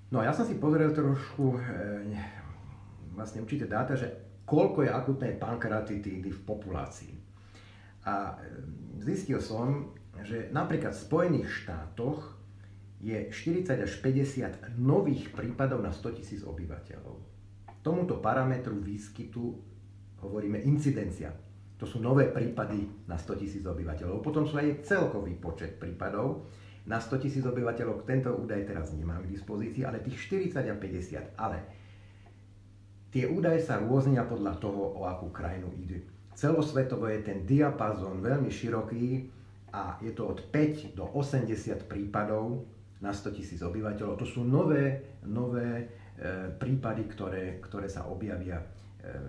No 0.09 0.23
ja 0.23 0.33
som 0.33 0.47
si 0.47 0.57
pozrel 0.57 0.95
trošku 0.95 1.57
e, 1.57 2.15
vlastne 3.13 3.43
určité 3.45 3.69
dáta, 3.69 3.93
že 3.93 4.39
koľko 4.47 4.85
je 4.85 4.89
akutnej 4.89 5.33
pankreatitídy 5.37 6.29
v 6.31 6.41
populácii. 6.41 7.13
A 8.07 8.33
e, 8.33 8.55
zistil 9.03 9.43
som, 9.43 9.93
že 10.25 10.49
napríklad 10.49 10.97
v 10.97 11.05
Spojených 11.05 11.49
štátoch 11.63 12.33
je 12.99 13.29
40 13.29 13.85
až 13.85 13.91
50 14.01 14.81
nových 14.81 15.29
prípadov 15.29 15.85
na 15.85 15.93
100 15.93 16.17
tisíc 16.17 16.41
obyvateľov. 16.41 17.15
Tomuto 17.85 18.17
parametru 18.17 18.81
výskytu 18.81 19.43
hovoríme 20.25 20.57
incidencia. 20.65 21.29
To 21.77 21.85
sú 21.85 22.01
nové 22.01 22.33
prípady 22.33 23.05
na 23.05 23.21
100 23.21 23.41
tisíc 23.45 23.61
obyvateľov. 23.61 24.25
Potom 24.25 24.49
sú 24.49 24.57
aj 24.57 24.81
celkový 24.81 25.37
počet 25.37 25.77
prípadov 25.77 26.49
na 26.89 26.97
100 26.97 27.21
tisíc 27.21 27.43
obyvateľov. 27.45 28.09
Tento 28.09 28.33
údaj 28.33 28.65
teraz 28.65 28.89
nemám 28.97 29.21
k 29.21 29.37
dispozícii, 29.37 29.85
ale 29.85 30.01
tých 30.01 30.17
40 30.17 30.65
a 30.65 30.75
50. 30.81 31.37
Ale 31.37 31.57
Tie 33.15 33.23
údaje 33.31 33.63
sa 33.63 33.79
rôznia 33.79 34.27
podľa 34.27 34.59
toho, 34.59 34.91
o 34.99 35.07
akú 35.07 35.31
krajinu 35.31 35.71
ide. 35.79 36.03
Celosvetovo 36.35 37.07
je 37.07 37.23
ten 37.23 37.47
diapazon 37.47 38.19
veľmi 38.19 38.51
široký 38.51 39.31
a 39.75 39.99
je 39.99 40.15
to 40.15 40.23
od 40.23 40.39
5 40.47 40.95
do 40.95 41.03
80 41.03 41.91
prípadov 41.91 42.63
na 43.03 43.11
100 43.11 43.35
tisíc 43.35 43.59
obyvateľov. 43.59 44.15
To 44.15 44.23
sú 44.23 44.47
nové, 44.47 45.19
nové 45.27 45.67
e, 45.75 45.85
prípady, 46.55 47.03
ktoré, 47.11 47.59
ktoré 47.59 47.91
sa 47.91 48.07
objavia 48.07 48.63
e, 48.63 48.65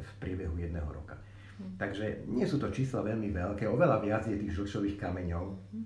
v 0.07 0.11
priebehu 0.23 0.55
jedného 0.55 0.87
roka. 0.87 1.19
Hm. 1.19 1.75
Takže 1.75 2.05
nie 2.31 2.47
sú 2.47 2.63
to 2.63 2.71
čísla 2.71 3.03
veľmi 3.03 3.35
veľké, 3.35 3.67
oveľa 3.67 3.99
viac 3.99 4.23
je 4.31 4.39
tých 4.39 4.55
žlčových 4.55 5.03
kameňov, 5.03 5.45
hm. 5.51 5.85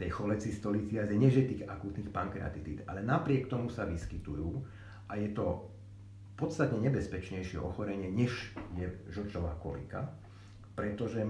tej 0.00 0.10
cholecystolitiaze, 0.16 1.12
než 1.20 1.36
je 1.36 1.44
tých 1.52 1.62
akútnych 1.68 2.08
pankreatitíd. 2.08 2.88
Ale 2.88 3.04
napriek 3.04 3.52
tomu 3.52 3.68
sa 3.68 3.84
vyskytujú 3.84 4.64
a 5.12 5.20
je 5.20 5.28
to 5.36 5.68
podstatne 6.40 6.80
nebezpečnejšie 6.80 7.60
ochorenie, 7.60 8.08
než 8.08 8.56
je 8.80 8.88
žlčová 9.12 9.60
kolika, 9.60 10.08
pretože 10.72 11.20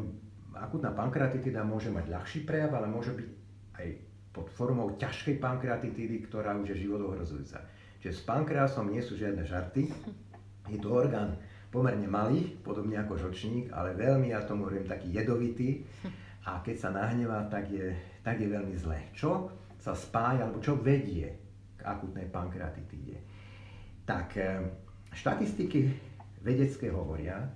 akutná 0.54 0.90
pankreatitida 0.94 1.62
môže 1.62 1.92
mať 1.92 2.10
ľahší 2.10 2.40
prejav, 2.46 2.74
ale 2.74 2.90
môže 2.90 3.14
byť 3.14 3.28
aj 3.78 3.88
pod 4.30 4.46
formou 4.50 4.94
ťažkej 4.94 5.42
pankreatitídy, 5.42 6.26
ktorá 6.30 6.54
už 6.54 6.74
je 6.74 6.86
životohrozujúca. 6.86 7.58
Čiže 8.00 8.14
s 8.14 8.22
pankreasom 8.24 8.88
nie 8.88 9.02
sú 9.02 9.18
žiadne 9.18 9.42
žarty. 9.42 9.90
Je 10.70 10.78
to 10.78 10.88
orgán 10.94 11.34
pomerne 11.70 12.06
malý, 12.06 12.56
podobne 12.62 12.98
ako 12.98 13.18
žlčník, 13.18 13.74
ale 13.74 13.94
veľmi, 13.98 14.30
ja 14.30 14.42
tomu 14.42 14.66
hovorím, 14.66 14.86
taký 14.86 15.10
jedovitý. 15.10 15.82
A 16.48 16.64
keď 16.64 16.76
sa 16.78 16.90
nahnevá, 16.94 17.46
tak 17.52 17.68
je, 17.68 17.92
tak 18.24 18.40
je 18.40 18.48
veľmi 18.48 18.74
zlé. 18.78 19.12
Čo 19.12 19.52
sa 19.76 19.92
spája, 19.92 20.48
alebo 20.48 20.62
čo 20.62 20.78
vedie 20.78 21.26
k 21.76 21.80
akutnej 21.84 22.30
pankreatitíde? 22.32 23.16
Tak 24.08 24.28
eh, 24.40 24.64
Štatistiky 25.10 25.90
vedecké 26.40 26.88
hovoria, 26.94 27.50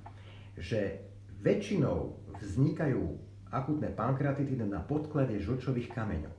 že 0.58 1.13
väčšinou 1.44 2.16
vznikajú 2.40 3.04
akutné 3.52 3.92
pankreatitídy 3.92 4.64
na 4.64 4.80
podklade 4.80 5.36
žlčových 5.38 5.92
kameňov. 5.92 6.34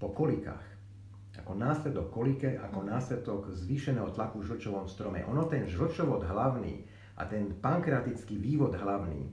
Po 0.00 0.08
kolikách. 0.14 0.64
Ako 1.40 1.56
následok 1.56 2.14
kolike, 2.14 2.56
ako 2.56 2.86
následok 2.86 3.50
zvýšeného 3.50 4.12
tlaku 4.14 4.44
v 4.44 4.54
žlčovom 4.54 4.86
strome. 4.86 5.26
Ono 5.26 5.48
ten 5.50 5.66
žlčovod 5.66 6.22
hlavný 6.28 6.84
a 7.18 7.26
ten 7.26 7.50
pankreatický 7.58 8.36
vývod 8.38 8.76
hlavný 8.76 9.24
e, 9.24 9.30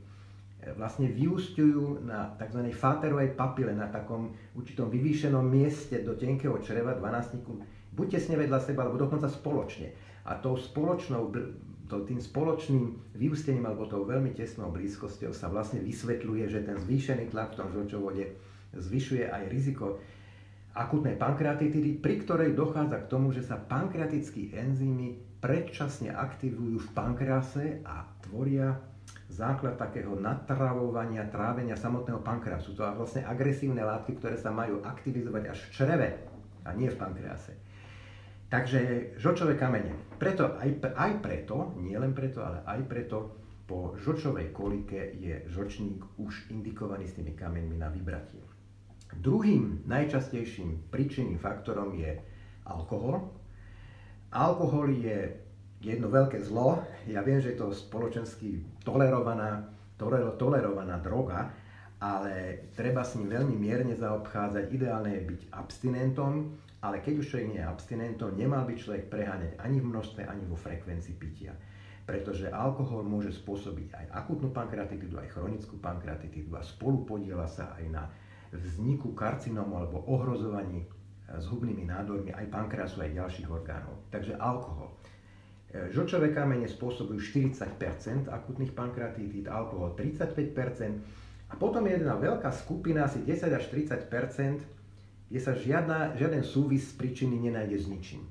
vlastne 0.73 1.11
vyústiujú 1.11 2.03
na 2.07 2.31
tzv. 2.39 2.71
fáterovej 2.71 3.35
papile, 3.35 3.75
na 3.75 3.91
takom 3.91 4.33
určitom 4.55 4.87
vyvýšenom 4.87 5.43
mieste 5.43 5.99
do 6.01 6.15
tenkého 6.15 6.57
čreva, 6.63 6.95
12 6.95 7.93
buď 7.93 8.07
tesne 8.07 8.35
vedľa 8.39 8.59
seba, 8.63 8.87
alebo 8.87 9.03
dokonca 9.03 9.27
spoločne 9.27 9.93
a 10.27 10.35
tou 10.39 10.59
spoločnou, 10.59 11.31
to, 11.87 12.03
tým 12.03 12.19
spoločným 12.19 13.15
vyústením 13.15 13.63
alebo 13.63 13.87
tou 13.87 14.03
veľmi 14.03 14.35
tesnou 14.35 14.69
blízkosťou 14.75 15.31
sa 15.31 15.47
vlastne 15.47 15.79
vysvetľuje, 15.79 16.43
že 16.51 16.63
ten 16.67 16.75
zvýšený 16.75 17.31
tlak 17.31 17.55
v 17.55 17.57
tom 17.63 17.69
žlčovode 17.71 18.23
zvyšuje 18.75 19.25
aj 19.31 19.43
riziko 19.47 19.99
akutnej 20.77 21.17
pankreatitidy, 21.17 21.97
pri 21.97 22.21
ktorej 22.21 22.53
dochádza 22.53 23.07
k 23.07 23.09
tomu, 23.09 23.33
že 23.33 23.41
sa 23.41 23.57
pankreatické 23.57 24.53
enzymy 24.53 25.17
predčasne 25.41 26.13
aktivujú 26.13 26.77
v 26.77 26.89
pankrease 26.93 27.81
a 27.81 28.05
tvoria 28.21 28.77
základ 29.31 29.75
takého 29.75 30.13
natravovania, 30.17 31.27
trávenia 31.27 31.73
samotného 31.73 32.21
pankreasu. 32.21 32.77
To 32.77 32.83
sú 32.83 32.93
vlastne 32.95 33.21
agresívne 33.25 33.81
látky, 33.81 34.17
ktoré 34.21 34.37
sa 34.37 34.53
majú 34.53 34.83
aktivizovať 34.83 35.43
až 35.49 35.59
v 35.67 35.69
čreve 35.73 36.09
a 36.63 36.69
nie 36.75 36.91
v 36.91 36.99
pankrease. 36.99 37.66
Takže 38.47 39.11
žlčové 39.19 39.59
kamene. 39.59 39.91
Preto, 40.15 40.55
aj, 40.55 40.79
aj 40.95 41.11
preto, 41.19 41.75
nie 41.83 41.99
len 41.99 42.15
preto, 42.15 42.39
ale 42.39 42.63
aj 42.63 42.79
preto, 42.87 43.17
po 43.67 43.99
žlčovej 43.99 44.55
kolike 44.55 45.19
je 45.19 45.43
žlčník 45.51 45.99
už 46.23 46.47
indikovaný 46.55 47.03
s 47.03 47.19
tými 47.19 47.35
kameňmi 47.35 47.75
na 47.75 47.91
vybratie. 47.91 48.39
Druhým 49.11 49.83
najčastejším 49.83 50.87
príčinným 50.87 51.35
faktorom 51.35 51.91
je 51.99 52.15
alkohol. 52.63 53.27
Alkohol 54.31 54.95
je 54.95 55.35
jedno 55.83 56.07
veľké 56.07 56.39
zlo. 56.39 56.79
Ja 57.11 57.27
viem, 57.27 57.43
že 57.43 57.51
je 57.51 57.59
to 57.59 57.75
spoločensky 57.75 58.63
tolerovaná, 58.87 59.67
tolerovaná 59.99 60.95
droga, 61.03 61.51
ale 61.97 62.65
treba 62.77 63.01
s 63.01 63.17
ním 63.17 63.33
veľmi 63.33 63.57
mierne 63.57 63.97
zaobchádzať. 63.97 64.69
Ideálne 64.69 65.17
je 65.17 65.23
byť 65.33 65.41
abstinentom, 65.49 66.53
ale 66.85 67.01
keď 67.01 67.13
už 67.17 67.25
človek 67.33 67.47
nie 67.49 67.61
je 67.61 67.65
abstinentom, 67.65 68.37
nemal 68.37 68.69
by 68.69 68.77
človek 68.77 69.09
preháňať 69.09 69.57
ani 69.57 69.81
v 69.81 69.89
množstve, 69.89 70.21
ani 70.29 70.45
vo 70.45 70.53
frekvencii 70.53 71.15
pitia. 71.17 71.57
Pretože 72.05 72.53
alkohol 72.53 73.03
môže 73.03 73.33
spôsobiť 73.33 73.97
aj 73.97 74.05
akutnú 74.13 74.53
pankreatitidu, 74.53 75.17
aj 75.17 75.33
chronickú 75.33 75.81
pankreatitidu 75.81 76.53
a 76.55 76.61
spolu 76.61 77.03
podiela 77.03 77.49
sa 77.49 77.73
aj 77.75 77.85
na 77.89 78.03
vzniku 78.53 79.11
karcinómu 79.11 79.75
alebo 79.75 80.07
ohrozovaní 80.07 80.85
e, 80.85 80.87
zhubnými 81.35 81.83
nádormi 81.83 82.31
aj 82.31 82.47
pankreasu, 82.47 83.03
aj 83.03 83.11
ďalších 83.11 83.49
orgánov. 83.51 84.07
Takže 84.07 84.39
alkohol. 84.39 84.95
E, 85.67 85.91
žlčové 85.91 86.31
kamene 86.31 86.69
spôsobujú 86.69 87.19
40% 87.19 88.31
akutných 88.31 88.71
pankreatitid, 88.71 89.51
alkohol 89.51 89.91
35 89.99 91.26
a 91.47 91.53
potom 91.55 91.87
je 91.87 91.95
jedna 91.95 92.19
veľká 92.19 92.51
skupina, 92.51 93.07
asi 93.07 93.23
10 93.23 93.47
až 93.55 93.65
30 93.71 94.07
kde 95.27 95.39
sa 95.43 95.51
žiadna, 95.51 96.15
žiaden 96.15 96.43
súvis 96.43 96.91
z 96.91 96.93
príčiny 96.95 97.35
nenájde 97.35 97.77
s 97.83 97.85
ničím. 97.91 98.23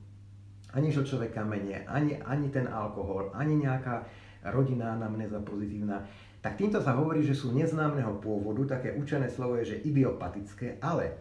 Ani 0.73 0.89
žlčové 0.93 1.29
kamene, 1.29 1.85
ani, 1.89 2.17
ani 2.25 2.49
ten 2.49 2.69
alkohol, 2.69 3.33
ani 3.37 3.57
nejaká 3.57 4.05
rodinná 4.53 4.97
anamnéza 4.97 5.41
pozitívna. 5.45 6.05
Tak 6.41 6.57
týmto 6.57 6.81
sa 6.81 6.97
hovorí, 6.97 7.25
že 7.25 7.37
sú 7.37 7.53
neznámeho 7.53 8.21
pôvodu, 8.21 8.77
také 8.77 8.97
učené 8.97 9.29
slovo 9.29 9.61
je, 9.61 9.77
že 9.77 9.83
idiopatické, 9.85 10.81
ale 10.81 11.17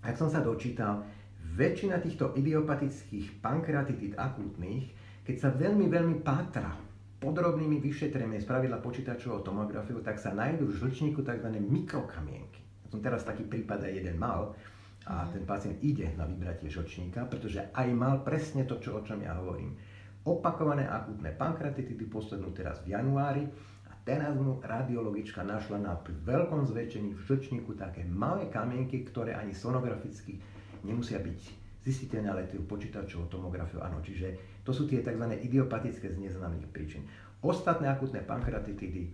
ak 0.00 0.16
som 0.16 0.32
sa 0.32 0.40
dočítal, 0.40 1.04
väčšina 1.52 2.00
týchto 2.00 2.32
idiopatických 2.32 3.44
pankreatitid 3.44 4.16
akútnych, 4.16 4.92
keď 5.22 5.36
sa 5.36 5.48
veľmi, 5.52 5.86
veľmi 5.92 6.16
pátra 6.24 6.91
podrobnými 7.22 7.78
vyšetreniami 7.78 8.42
z 8.42 8.50
pravidla 8.50 8.82
počítačovou 8.82 9.46
tomografiu, 9.46 10.02
tak 10.02 10.18
sa 10.18 10.34
nájdú 10.34 10.66
v 10.66 10.78
žlčníku 10.82 11.22
tzv. 11.22 11.48
mikrokamienky. 11.54 12.58
Som 12.90 12.98
teraz 12.98 13.22
taký 13.22 13.46
prípad 13.46 13.86
aj 13.86 13.92
jeden 13.94 14.18
mal, 14.18 14.58
a 15.06 15.26
ten 15.30 15.42
pacient 15.42 15.82
ide 15.82 16.14
na 16.14 16.26
vybratie 16.26 16.70
žlčníka, 16.70 17.26
pretože 17.26 17.70
aj 17.74 17.88
mal 17.90 18.22
presne 18.22 18.62
to, 18.62 18.78
čo, 18.78 18.98
o 18.98 19.02
čom 19.02 19.18
ja 19.22 19.34
hovorím. 19.34 19.74
Opakované 20.22 20.86
akútne 20.86 21.34
pankreatitidy 21.34 22.06
poslednú 22.06 22.54
teraz 22.54 22.78
v 22.86 22.94
januári 22.94 23.42
a 23.90 23.92
teraz 24.06 24.38
mu 24.38 24.62
radiologička 24.62 25.42
našla 25.42 25.82
na 25.82 25.98
veľkom 25.98 26.70
zväčšení 26.70 27.18
v 27.18 27.20
žlčníku 27.26 27.74
také 27.74 28.06
malé 28.06 28.46
kamienky, 28.46 29.02
ktoré 29.02 29.34
ani 29.34 29.50
sonograficky 29.50 30.38
nemusia 30.86 31.18
byť 31.18 31.38
zistiteľné, 31.82 32.28
ale 32.30 32.46
tú 32.46 32.62
počítačovú 32.62 33.26
tomografiu 33.26 33.82
áno. 33.82 33.98
Čiže 33.98 34.51
to 34.62 34.70
sú 34.70 34.86
tie 34.86 35.02
tzv. 35.02 35.26
idiopatické 35.26 36.10
z 36.10 36.18
neznámych 36.18 36.70
príčin. 36.70 37.02
Ostatné 37.42 37.90
akútne 37.90 38.22
pankreatitidy, 38.22 39.10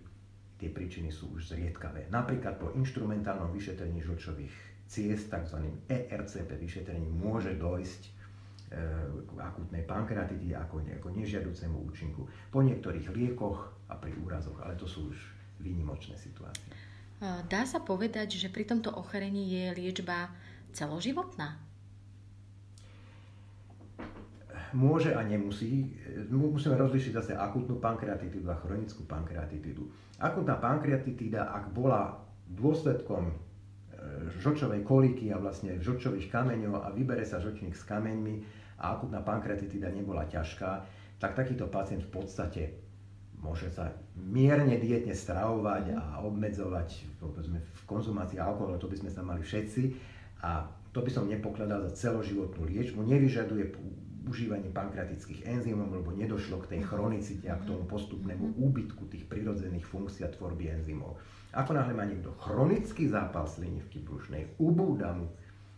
tie 0.61 0.69
príčiny 0.69 1.09
sú 1.09 1.33
už 1.33 1.55
zriedkavé. 1.55 2.13
Napríklad 2.13 2.61
po 2.61 2.69
instrumentálnom 2.77 3.49
vyšetrení 3.49 4.05
žlčových 4.05 4.53
ciest, 4.85 5.33
tzv. 5.33 5.57
ERCP 5.89 6.49
vyšetrení, 6.57 7.09
môže 7.09 7.57
dojsť 7.57 8.01
e, 8.05 8.09
k 9.25 9.29
akútnej 9.41 9.85
pankreatitide 9.85 10.57
ako, 10.57 10.85
ako 10.85 11.09
nežiaducemu 11.13 11.77
účinku 11.89 12.29
po 12.53 12.59
niektorých 12.61 13.09
liekoch 13.09 13.73
a 13.89 13.97
pri 13.97 14.13
úrazoch, 14.21 14.57
ale 14.61 14.77
to 14.77 14.85
sú 14.85 15.09
už 15.09 15.17
výnimočné 15.61 16.17
situácie. 16.17 16.69
Dá 17.51 17.67
sa 17.67 17.83
povedať, 17.83 18.39
že 18.39 18.47
pri 18.47 18.63
tomto 18.63 18.95
ochorení 18.95 19.51
je 19.51 19.75
liečba 19.75 20.31
celoživotná? 20.71 21.59
Môže 24.73 25.17
a 25.17 25.25
nemusí. 25.25 25.97
Musíme 26.29 26.77
rozlišiť 26.77 27.11
zase 27.13 27.31
akutnú 27.33 27.81
pankreatitidu 27.81 28.49
a 28.53 28.59
chronickú 28.61 29.05
pankreatitidu. 29.09 29.87
Akutná 30.21 30.61
pankreatitida, 30.61 31.49
ak 31.49 31.73
bola 31.73 32.21
dôsledkom 32.49 33.33
žlčovej 34.39 34.81
koliky 34.87 35.33
a 35.33 35.41
vlastne 35.41 35.75
žlčových 35.81 36.31
kameňov 36.31 36.85
a 36.85 36.89
vybere 36.95 37.27
sa 37.27 37.41
žlčník 37.41 37.75
s 37.75 37.83
kameňmi 37.83 38.35
a 38.79 38.95
akutná 38.95 39.19
pankreatitida 39.25 39.91
nebola 39.91 40.23
ťažká, 40.23 40.69
tak 41.19 41.35
takýto 41.35 41.67
pacient 41.67 42.07
v 42.07 42.11
podstate 42.15 42.63
môže 43.39 43.71
sa 43.71 43.91
mierne 44.15 44.79
dietne 44.79 45.15
stravovať 45.15 45.95
a 45.95 46.23
obmedzovať 46.23 46.89
v 47.19 47.83
konzumácii 47.87 48.39
alkoholu, 48.39 48.79
to 48.79 48.91
by 48.91 48.97
sme 48.99 49.11
sa 49.11 49.23
mali 49.23 49.43
všetci 49.43 49.83
a 50.43 50.67
to 50.95 51.03
by 51.03 51.11
som 51.11 51.27
nepokladal 51.27 51.83
za 51.87 52.07
celoživotnú 52.07 52.67
liečbu, 52.71 53.03
nevyžaduje 53.03 53.71
užívanie 54.27 54.67
pankreatických 54.73 55.47
enzymov, 55.47 55.95
lebo 55.95 56.11
nedošlo 56.11 56.65
k 56.65 56.75
tej 56.75 56.81
chronicite 56.87 57.47
a 57.47 57.55
k 57.55 57.67
tomu 57.69 57.87
postupnému 57.87 58.59
úbytku 58.59 59.07
tých 59.07 59.23
prirodzených 59.29 59.87
funkcií 59.87 60.27
a 60.27 60.33
tvorby 60.33 60.67
enzymov. 60.67 61.15
Ako 61.55 61.73
náhle 61.73 61.95
má 61.95 62.03
niekto 62.05 62.35
chronický 62.37 63.07
zápal 63.09 63.47
slinivky 63.47 64.03
brušnej, 64.03 64.59
ubúda 64.59 65.15
mu 65.15 65.31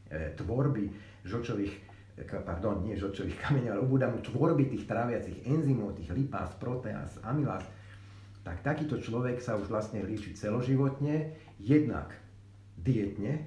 e, 0.10 0.34
tvorby 0.36 0.92
žlčových 1.28 1.92
pardon, 2.22 2.84
nie 2.84 2.94
žlčových 2.94 3.40
kameňov, 3.40 3.72
ale 3.72 3.82
ubúda 3.82 4.08
mu 4.12 4.20
tvorby 4.22 4.68
tých 4.70 4.86
tráviacich 4.86 5.42
enzymov, 5.48 5.98
tých 5.98 6.12
lipás, 6.12 6.54
proteás, 6.60 7.18
amylás, 7.24 7.66
tak 8.42 8.62
takýto 8.66 8.98
človek 8.98 9.42
sa 9.42 9.58
už 9.58 9.70
vlastne 9.70 10.02
lieči 10.02 10.34
celoživotne, 10.34 11.34
jednak 11.62 12.14
dietne, 12.78 13.46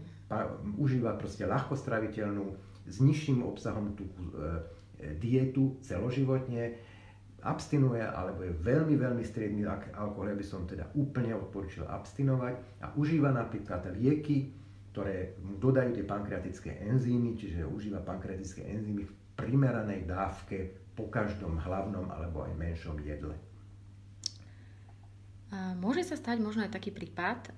užíva 0.78 1.14
proste 1.18 1.46
ľahkostraviteľnú, 1.46 2.46
s 2.84 2.96
nižším 3.00 3.40
obsahom 3.42 3.96
tuku 3.96 4.22
e, 4.28 4.32
dietu 5.20 5.76
celoživotne, 5.84 6.80
abstinuje 7.44 8.00
alebo 8.00 8.40
je 8.40 8.56
veľmi, 8.56 8.96
veľmi 8.96 9.20
striedný 9.20 9.68
alkohol, 9.68 10.32
ja 10.32 10.36
by 10.40 10.46
som 10.48 10.64
teda 10.64 10.88
úplne 10.96 11.36
odporučil 11.36 11.84
abstinovať 11.84 12.56
a 12.80 12.96
užíva 12.96 13.28
napríklad 13.36 13.84
lieky, 13.92 14.48
ktoré 14.94 15.36
mu 15.44 15.60
dodajú 15.60 15.92
tie 15.92 16.04
pankreatické 16.06 16.70
enzymy, 16.88 17.36
čiže 17.36 17.68
užíva 17.68 18.00
pankreatické 18.00 18.64
enzymy 18.64 19.04
v 19.04 19.12
primeranej 19.36 20.06
dávke 20.06 20.72
po 20.94 21.10
každom 21.10 21.58
hlavnom 21.58 22.06
alebo 22.14 22.46
aj 22.46 22.54
menšom 22.54 23.02
jedle. 23.02 23.34
Môže 25.82 26.06
sa 26.06 26.14
stať 26.14 26.38
možno 26.38 26.62
aj 26.62 26.72
taký 26.72 26.94
prípad, 26.94 27.50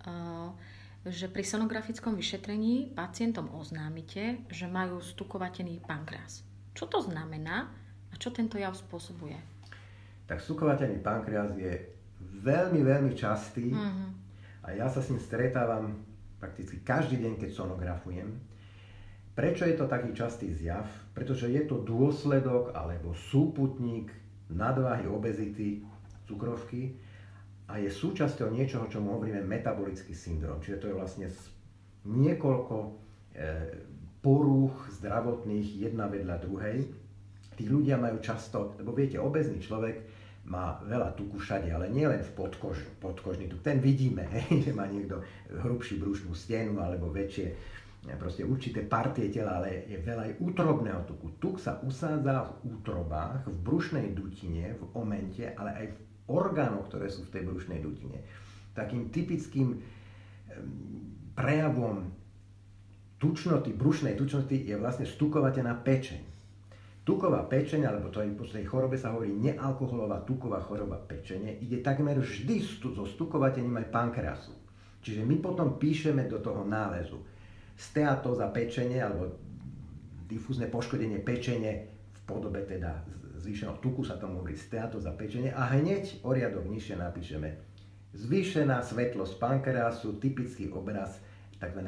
že 1.05 1.29
pri 1.29 1.45
sonografickom 1.45 2.17
vyšetrení 2.17 2.97
pacientom 2.97 3.53
oznámite, 3.53 4.49
že 4.49 4.67
majú 4.67 5.05
stukovatený 5.05 5.85
pankreas. 5.85 6.46
Čo 6.77 6.85
to 6.93 6.99
znamená 7.01 7.73
a 8.13 8.15
čo 8.21 8.29
tento 8.29 8.61
jav 8.61 8.77
spôsobuje? 8.77 9.35
Tak 10.29 10.45
stukovatený 10.45 11.01
pankreas 11.01 11.57
je 11.57 11.73
veľmi, 12.21 12.85
veľmi 12.85 13.13
častý 13.17 13.73
mm-hmm. 13.73 14.09
a 14.69 14.77
ja 14.77 14.87
sa 14.93 15.01
s 15.01 15.09
ním 15.09 15.23
stretávam 15.23 16.05
prakticky 16.37 16.85
každý 16.85 17.17
deň, 17.25 17.41
keď 17.41 17.51
sonografujem. 17.57 18.29
Prečo 19.33 19.65
je 19.65 19.77
to 19.77 19.89
taký 19.89 20.13
častý 20.13 20.53
zjav? 20.53 20.85
Pretože 21.17 21.49
je 21.49 21.65
to 21.65 21.81
dôsledok 21.81 22.77
alebo 22.77 23.17
súputník 23.17 24.13
nadváhy, 24.53 25.09
obezity, 25.09 25.81
cukrovky, 26.29 26.97
a 27.67 27.83
je 27.83 27.91
súčasťou 27.91 28.55
niečoho, 28.55 28.87
čo 28.87 29.03
mu 29.03 29.19
hovoríme 29.19 29.43
metabolický 29.43 30.15
syndrom. 30.15 30.63
Čiže 30.63 30.79
to 30.79 30.87
je 30.91 30.99
vlastne 30.99 31.27
niekoľko 32.07 32.77
e, 32.79 32.89
porúch 34.27 34.75
zdravotných 34.99 35.87
jedna 35.87 36.11
vedľa 36.11 36.37
druhej. 36.43 36.83
Tí 37.55 37.71
ľudia 37.71 37.95
majú 37.95 38.19
často, 38.19 38.75
lebo 38.75 38.91
viete, 38.91 39.23
obezný 39.23 39.63
človek 39.63 40.03
má 40.51 40.83
veľa 40.83 41.15
tuku 41.15 41.39
všade, 41.39 41.71
ale 41.71 41.87
nie 41.95 42.11
len 42.11 42.27
v 42.27 42.35
podkož, 42.35 42.99
podkožný 42.99 43.47
tuk. 43.47 43.63
Ten 43.63 43.79
vidíme, 43.79 44.27
hej, 44.35 44.67
že 44.67 44.75
má 44.75 44.91
niekto 44.91 45.23
hrubší 45.63 46.03
brušnú 46.03 46.35
stenu 46.35 46.83
alebo 46.83 47.07
väčšie 47.15 47.47
e, 47.47 47.55
proste 48.19 48.43
určité 48.43 48.83
partie 48.83 49.31
tela, 49.31 49.63
ale 49.63 49.87
je 49.87 49.99
veľa 50.03 50.23
aj 50.27 50.33
útrobného 50.43 51.07
tuku. 51.07 51.39
Tuk 51.39 51.63
sa 51.63 51.79
usádza 51.87 52.51
v 52.67 52.83
útrobách, 52.83 53.47
v 53.47 53.57
brušnej 53.63 54.11
dutine, 54.11 54.75
v 54.75 54.83
omente, 54.99 55.47
ale 55.55 55.71
aj 55.71 55.87
v 55.95 55.99
orgánov, 56.35 56.91
ktoré 56.91 57.07
sú 57.07 57.31
v 57.31 57.33
tej 57.39 57.43
brušnej 57.47 57.79
dutine. 57.79 58.27
Takým 58.75 59.15
typickým 59.15 59.79
prejavom 61.39 62.11
tučnoty, 63.19 63.73
brušnej 63.73 64.15
tučnoty 64.17 64.69
je 64.69 64.77
vlastne 64.77 65.09
stukovateľná 65.09 65.81
pečeň. 65.81 66.23
Tuková 67.07 67.47
pečeň, 67.47 67.87
alebo 67.87 68.11
to 68.11 68.19
aj 68.19 68.35
po 68.35 68.45
tej 68.51 68.67
chorobe 68.67 68.99
sa 68.99 69.15
hovorí 69.15 69.31
nealkoholová 69.31 70.27
tuková 70.27 70.59
choroba 70.59 70.99
pečenie, 70.99 71.55
ide 71.63 71.79
takmer 71.79 72.19
vždy 72.19 72.59
so 72.83 73.07
stukovateľným 73.07 73.79
aj 73.87 73.89
pankreasu. 73.95 74.55
Čiže 75.07 75.23
my 75.23 75.39
potom 75.39 75.79
píšeme 75.79 76.27
do 76.27 76.43
toho 76.43 76.67
nálezu 76.67 77.23
steatóza 77.79 78.51
pečenie 78.51 78.99
alebo 78.99 79.39
difúzne 80.27 80.67
poškodenie 80.67 81.23
pečenie 81.23 81.87
v 82.11 82.21
podobe 82.27 82.67
teda 82.67 83.07
zvýšeného 83.39 83.79
tuku 83.79 84.03
sa 84.03 84.19
tomu 84.19 84.43
hovorí 84.43 84.59
steato 84.59 84.99
zapečenie 84.99 85.55
a 85.55 85.71
hneď 85.79 86.27
o 86.27 86.35
riadok 86.35 86.67
nižšie 86.67 86.99
napíšeme 86.99 87.77
zvýšená 88.17 88.81
svetlosť 88.81 89.37
pankreasu, 89.37 90.17
typický 90.17 90.73
obraz 90.73 91.21
tzv. 91.61 91.81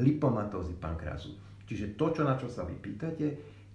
lipomatózy 0.00 0.76
pankreasu. 0.76 1.34
Čiže 1.64 1.96
to, 1.96 2.12
čo 2.12 2.22
na 2.22 2.36
čo 2.36 2.52
sa 2.52 2.68
vy 2.68 2.76
pýtate, 2.76 3.26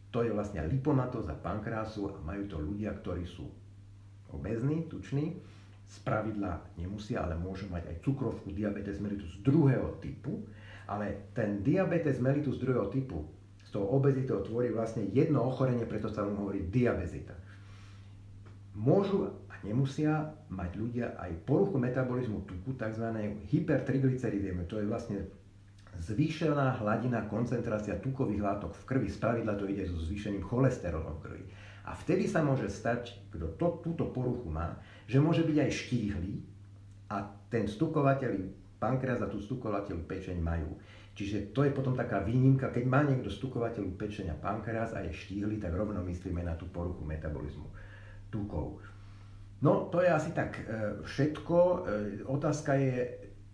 to 0.10 0.26
je 0.26 0.34
vlastne 0.34 0.62
lipomatóza 0.66 1.38
pankreasu 1.38 2.10
a 2.10 2.18
majú 2.22 2.46
to 2.50 2.58
ľudia, 2.58 2.94
ktorí 2.98 3.26
sú 3.26 3.46
obezní, 4.34 4.86
tuční, 4.90 5.38
z 5.90 5.98
pravidla 6.06 6.62
nemusia, 6.78 7.26
ale 7.26 7.34
môžu 7.34 7.66
mať 7.74 7.90
aj 7.90 7.98
cukrovku, 8.06 8.54
diabetes 8.54 9.02
mellitus 9.02 9.42
druhého 9.42 9.98
typu, 9.98 10.46
ale 10.86 11.34
ten 11.34 11.66
diabetes 11.66 12.22
mellitus 12.22 12.62
druhého 12.62 12.94
typu 12.94 13.26
s 13.66 13.74
tou 13.74 13.86
obezitou 13.90 14.42
tvorí 14.46 14.70
vlastne 14.70 15.10
jedno 15.14 15.46
ochorenie, 15.46 15.86
preto 15.90 16.10
sa 16.10 16.26
mu 16.26 16.46
hovorí 16.46 16.70
diabezita. 16.70 17.34
Môžu 18.78 19.34
a 19.50 19.54
nemusia 19.66 20.30
mať 20.50 20.72
ľudia 20.78 21.18
aj 21.18 21.46
poruchu 21.46 21.82
metabolizmu 21.82 22.46
tuku, 22.46 22.78
tzv. 22.78 23.06
hypertriglyceridémiu. 23.50 24.70
To 24.70 24.78
je 24.82 24.90
vlastne 24.90 25.18
zvýšená 26.00 26.80
hladina 26.80 27.28
koncentrácia 27.28 28.00
tukových 28.00 28.42
látok 28.42 28.72
v 28.74 28.84
krvi. 28.88 29.08
Spravidla 29.12 29.60
to 29.60 29.68
ide 29.68 29.84
so 29.84 30.00
zvýšením 30.00 30.44
cholesterolu 30.44 31.20
v 31.20 31.22
krvi. 31.24 31.44
A 31.86 31.96
vtedy 31.96 32.30
sa 32.30 32.46
môže 32.46 32.70
stať, 32.70 33.18
kto 33.34 33.60
to, 33.60 33.68
túto 33.84 34.06
poruchu 34.10 34.48
má, 34.48 34.80
že 35.10 35.20
môže 35.20 35.42
byť 35.44 35.58
aj 35.58 35.72
štíhly 35.74 36.34
a 37.10 37.26
ten 37.50 37.66
stukovateľ 37.66 38.32
pankreas 38.78 39.20
a 39.20 39.28
tú 39.28 39.42
stukovateľ 39.42 40.08
pečeň 40.08 40.38
majú. 40.40 40.78
Čiže 41.18 41.52
to 41.52 41.68
je 41.68 41.76
potom 41.76 41.98
taká 41.98 42.24
výnimka, 42.24 42.72
keď 42.72 42.86
má 42.88 43.04
niekto 43.04 43.28
stukovateľu 43.28 44.00
pečenia 44.00 44.38
pankreas 44.40 44.96
a 44.96 45.04
je 45.04 45.12
štíhly, 45.12 45.60
tak 45.60 45.76
rovno 45.76 46.00
myslíme 46.06 46.40
na 46.46 46.56
tú 46.56 46.70
poruchu 46.72 47.04
metabolizmu 47.04 47.68
tukov. 48.32 48.80
No, 49.60 49.92
to 49.92 50.00
je 50.00 50.08
asi 50.08 50.32
tak 50.32 50.56
e, 50.64 51.04
všetko. 51.04 51.58
E, 51.60 51.78
otázka 52.24 52.80
je, 52.80 52.96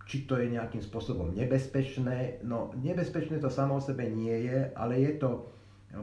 či 0.06 0.22
to 0.24 0.38
je 0.38 0.54
nejakým 0.54 0.80
spôsobom 0.80 1.34
nebezpečné. 1.34 2.40
No, 2.46 2.70
nebezpečné 2.78 3.42
to 3.42 3.50
samo 3.50 3.82
o 3.82 3.82
sebe 3.82 4.06
nie 4.06 4.46
je, 4.46 4.70
ale 4.78 5.02
je 5.02 5.12
to 5.18 5.30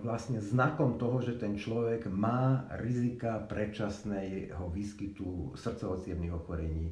vlastne 0.04 0.44
znakom 0.44 1.00
toho, 1.00 1.24
že 1.24 1.40
ten 1.40 1.56
človek 1.56 2.12
má 2.12 2.68
rizika 2.84 3.40
predčasného 3.48 4.68
výskytu 4.72 5.56
srdcovo 5.56 6.00
ochorení, 6.36 6.92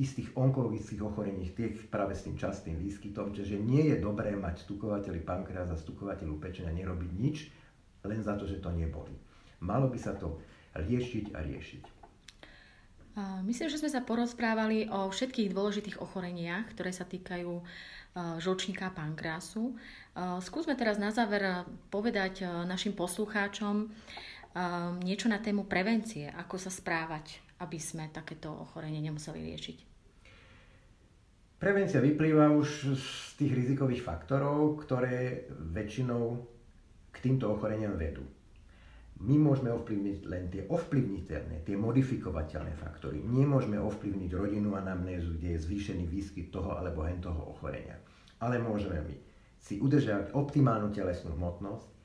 istých 0.00 0.32
onkologických 0.32 1.00
ochorení, 1.04 1.48
tých 1.52 1.88
práve 1.92 2.16
s 2.16 2.24
tým 2.24 2.40
častým 2.40 2.80
výskytom, 2.80 3.36
čiže 3.36 3.60
nie 3.60 3.92
je 3.92 3.96
dobré 4.00 4.32
mať 4.32 4.64
stukovateľi 4.64 5.20
pankreas 5.20 5.68
a 5.68 5.76
stukovateľu 5.76 6.40
pečenia 6.40 6.72
nerobiť 6.72 7.10
nič, 7.20 7.36
len 8.08 8.20
za 8.24 8.36
to, 8.40 8.48
že 8.48 8.64
to 8.64 8.72
neboli. 8.72 9.12
Malo 9.60 9.92
by 9.92 9.98
sa 10.00 10.16
to 10.16 10.40
riešiť 10.72 11.36
a 11.36 11.44
riešiť. 11.44 11.99
Myslím, 13.42 13.68
že 13.72 13.82
sme 13.82 13.90
sa 13.90 14.04
porozprávali 14.04 14.86
o 14.86 15.10
všetkých 15.10 15.50
dôležitých 15.50 15.98
ochoreniach, 15.98 16.70
ktoré 16.74 16.94
sa 16.94 17.02
týkajú 17.02 17.62
žlčníka 18.38 18.90
a 18.90 18.94
pankreasu. 18.94 19.74
Skúsme 20.42 20.78
teraz 20.78 20.98
na 20.98 21.10
záver 21.10 21.66
povedať 21.90 22.46
našim 22.66 22.94
poslucháčom 22.94 23.90
niečo 25.02 25.26
na 25.30 25.42
tému 25.42 25.66
prevencie, 25.66 26.30
ako 26.30 26.58
sa 26.58 26.70
správať 26.70 27.50
aby 27.60 27.76
sme 27.76 28.08
takéto 28.08 28.48
ochorenie 28.48 29.04
nemuseli 29.04 29.44
riešiť? 29.52 29.78
Prevencia 31.60 32.00
vyplýva 32.00 32.48
už 32.56 32.96
z 32.96 33.08
tých 33.36 33.52
rizikových 33.52 34.00
faktorov, 34.00 34.80
ktoré 34.80 35.44
väčšinou 35.52 36.40
k 37.12 37.16
týmto 37.20 37.52
ochoreniam 37.52 38.00
vedú. 38.00 38.24
My 39.20 39.36
môžeme 39.36 39.68
ovplyvniť 39.68 40.18
len 40.24 40.48
tie 40.48 40.64
ovplyvniteľné, 40.64 41.68
tie 41.68 41.76
modifikovateľné 41.76 42.72
faktory. 42.72 43.20
Nemôžeme 43.20 43.76
ovplyvniť 43.76 44.30
rodinu 44.32 44.72
a 44.72 44.80
namnézu, 44.80 45.36
kde 45.36 45.56
je 45.56 45.64
zvýšený 45.68 46.08
výskyt 46.08 46.48
toho 46.48 46.72
alebo 46.72 47.04
hen 47.04 47.20
toho 47.20 47.52
ochorenia. 47.52 48.00
Ale 48.40 48.56
môžeme 48.56 48.96
my 49.04 49.16
si 49.60 49.76
udržať 49.76 50.32
optimálnu 50.32 50.88
telesnú 50.88 51.36
hmotnosť, 51.36 52.00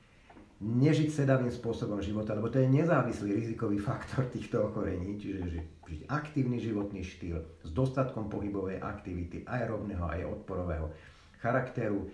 nežiť 0.60 1.08
sedavým 1.08 1.52
spôsobom 1.52 2.00
života, 2.04 2.36
lebo 2.36 2.52
to 2.52 2.60
je 2.60 2.68
nezávislý 2.68 3.32
rizikový 3.32 3.80
faktor 3.80 4.28
týchto 4.28 4.68
ochorení, 4.68 5.16
čiže 5.16 5.40
žiť 5.56 5.66
aktívny 6.12 6.60
životný 6.60 7.00
štýl 7.00 7.40
s 7.64 7.70
dostatkom 7.72 8.28
pohybovej 8.28 8.80
aktivity, 8.80 9.44
aerobného 9.48 10.04
aj 10.04 10.20
odporového 10.24 10.92
charakteru, 11.40 12.08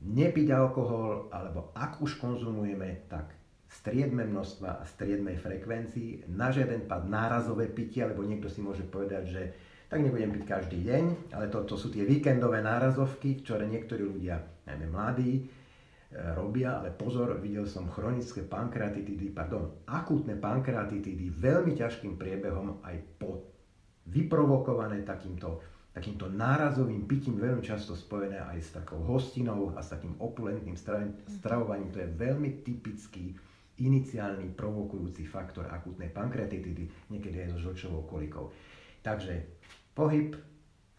nepiť 0.00 0.48
alkohol, 0.52 1.28
alebo 1.32 1.72
ak 1.76 2.00
už 2.00 2.16
konzumujeme, 2.16 3.08
tak 3.08 3.39
striedme 3.70 4.26
množstva 4.26 4.82
a 4.82 4.84
striedmej 4.84 5.38
frekvencii, 5.38 6.26
na 6.34 6.50
žiaden 6.50 6.90
pad 6.90 7.06
nárazové 7.06 7.70
pitie, 7.70 8.02
alebo 8.02 8.26
niekto 8.26 8.50
si 8.50 8.58
môže 8.58 8.82
povedať, 8.82 9.24
že 9.30 9.42
tak 9.86 10.02
nebudem 10.02 10.34
piť 10.34 10.44
každý 10.46 10.78
deň, 10.86 11.34
ale 11.34 11.46
to, 11.50 11.62
to 11.66 11.78
sú 11.78 11.90
tie 11.90 12.02
víkendové 12.02 12.62
nárazovky, 12.62 13.42
ktoré 13.42 13.70
niektorí 13.70 14.02
ľudia, 14.02 14.42
najmä 14.66 14.86
mladí, 14.90 15.46
robia, 16.34 16.82
ale 16.82 16.90
pozor, 16.90 17.38
videl 17.38 17.70
som 17.70 17.86
chronické 17.86 18.42
pankreatitidy, 18.42 19.30
pardon, 19.30 19.86
akútne 19.86 20.34
pankreatitidy 20.34 21.30
veľmi 21.30 21.78
ťažkým 21.78 22.18
priebehom 22.18 22.82
aj 22.82 22.96
po 23.22 23.46
vyprovokované 24.10 25.06
takýmto 25.06 25.62
takýmto 25.90 26.30
nárazovým 26.30 27.02
pitím 27.10 27.42
veľmi 27.42 27.66
často 27.66 27.98
spojené 27.98 28.38
aj 28.38 28.58
s 28.62 28.70
takou 28.78 29.02
hostinou 29.02 29.74
a 29.74 29.82
s 29.82 29.90
takým 29.90 30.14
opulentným 30.22 30.78
stravovaním. 31.26 31.90
To 31.90 31.98
je 31.98 32.14
veľmi 32.14 32.62
typický 32.62 33.34
iniciálny 33.80 34.52
provokujúci 34.52 35.24
faktor 35.24 35.66
akutnej 35.72 36.12
pankreatitidy, 36.12 37.10
niekedy 37.10 37.48
aj 37.48 37.56
so 37.56 37.58
žlčovou 37.70 38.04
kolikou. 38.04 38.52
Takže 39.00 39.40
pohyb, 39.96 40.36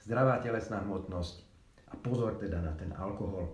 zdravá 0.01 0.41
telesná 0.41 0.81
hmotnosť 0.81 1.35
a 1.91 1.95
pozor 2.01 2.41
teda 2.41 2.57
na 2.59 2.73
ten 2.73 2.89
alkohol. 2.97 3.53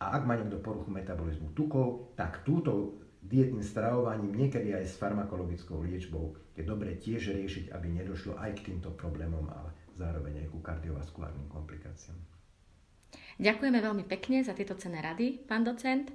A 0.00 0.16
ak 0.16 0.24
má 0.28 0.36
niekto 0.36 0.60
poruchu 0.60 0.92
metabolizmu 0.92 1.52
tukov, 1.56 2.12
tak 2.16 2.44
túto 2.44 3.00
dietným 3.20 3.60
stravovaním, 3.60 4.32
niekedy 4.32 4.72
aj 4.72 4.84
s 4.88 4.96
farmakologickou 4.96 5.84
liečbou, 5.84 6.36
je 6.56 6.64
dobre 6.64 6.96
tiež 6.96 7.36
riešiť, 7.36 7.72
aby 7.72 8.00
nedošlo 8.00 8.36
aj 8.40 8.60
k 8.60 8.72
týmto 8.72 8.92
problémom, 8.96 9.44
ale 9.52 9.76
zároveň 10.00 10.44
aj 10.44 10.48
ku 10.48 10.58
kardiovaskulárnym 10.64 11.48
komplikáciám. 11.52 12.16
Ďakujeme 13.40 13.80
veľmi 13.80 14.04
pekne 14.08 14.44
za 14.44 14.52
tieto 14.52 14.76
cenné 14.76 15.00
rady, 15.00 15.40
pán 15.44 15.64
docent, 15.64 16.12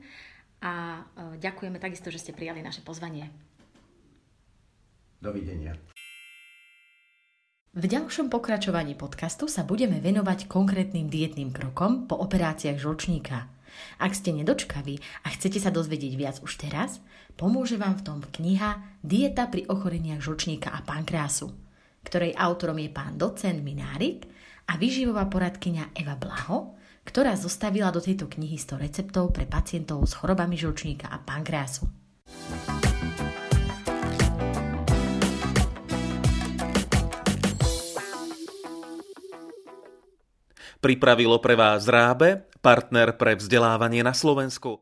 a 0.65 0.71
e, 0.97 1.37
ďakujeme 1.37 1.77
takisto, 1.77 2.09
že 2.09 2.17
ste 2.17 2.33
prijali 2.33 2.65
naše 2.65 2.81
pozvanie. 2.81 3.29
Dovidenia. 5.21 5.77
V 7.75 7.85
ďalšom 7.85 8.31
pokračovaní 8.31 8.95
podcastu 8.95 9.51
sa 9.51 9.67
budeme 9.67 9.99
venovať 9.99 10.47
konkrétnym 10.47 11.11
dietným 11.11 11.51
krokom 11.51 12.07
po 12.07 12.15
operáciách 12.17 12.79
žlčníka. 12.79 13.51
Ak 13.99 14.15
ste 14.15 14.31
nedočkaví 14.31 14.95
a 15.27 15.35
chcete 15.35 15.59
sa 15.59 15.75
dozvedieť 15.75 16.13
viac 16.15 16.39
už 16.39 16.55
teraz, 16.55 17.03
pomôže 17.35 17.75
vám 17.75 17.99
v 17.99 18.05
tom 18.07 18.19
kniha 18.23 19.03
Dieta 19.03 19.51
pri 19.51 19.67
ochoreniach 19.67 20.23
žlčníka 20.23 20.71
a 20.71 20.79
pankreasu, 20.87 21.51
ktorej 22.07 22.31
autorom 22.39 22.79
je 22.79 22.87
pán 22.95 23.19
docent 23.19 23.59
Minárik 23.59 24.23
a 24.71 24.79
výživová 24.79 25.27
poradkyňa 25.27 25.91
Eva 25.99 26.15
Blaho, 26.15 26.79
ktorá 27.05 27.37
zostavila 27.37 27.93
do 27.93 28.01
tejto 28.01 28.25
knihy 28.25 28.57
100 28.57 28.81
receptov 28.81 29.31
pre 29.31 29.45
pacientov 29.45 30.03
s 30.09 30.17
chorobami 30.17 30.57
žlčníka 30.57 31.07
a 31.07 31.21
pankreasu. 31.21 31.85
Pripravilo 40.81 41.41
pre 41.41 41.57
vás 41.57 41.89
Rábe, 41.89 42.45
partner 42.61 43.17
pre 43.17 43.33
vzdelávanie 43.37 44.05
na 44.05 44.13
Slovensku. 44.13 44.81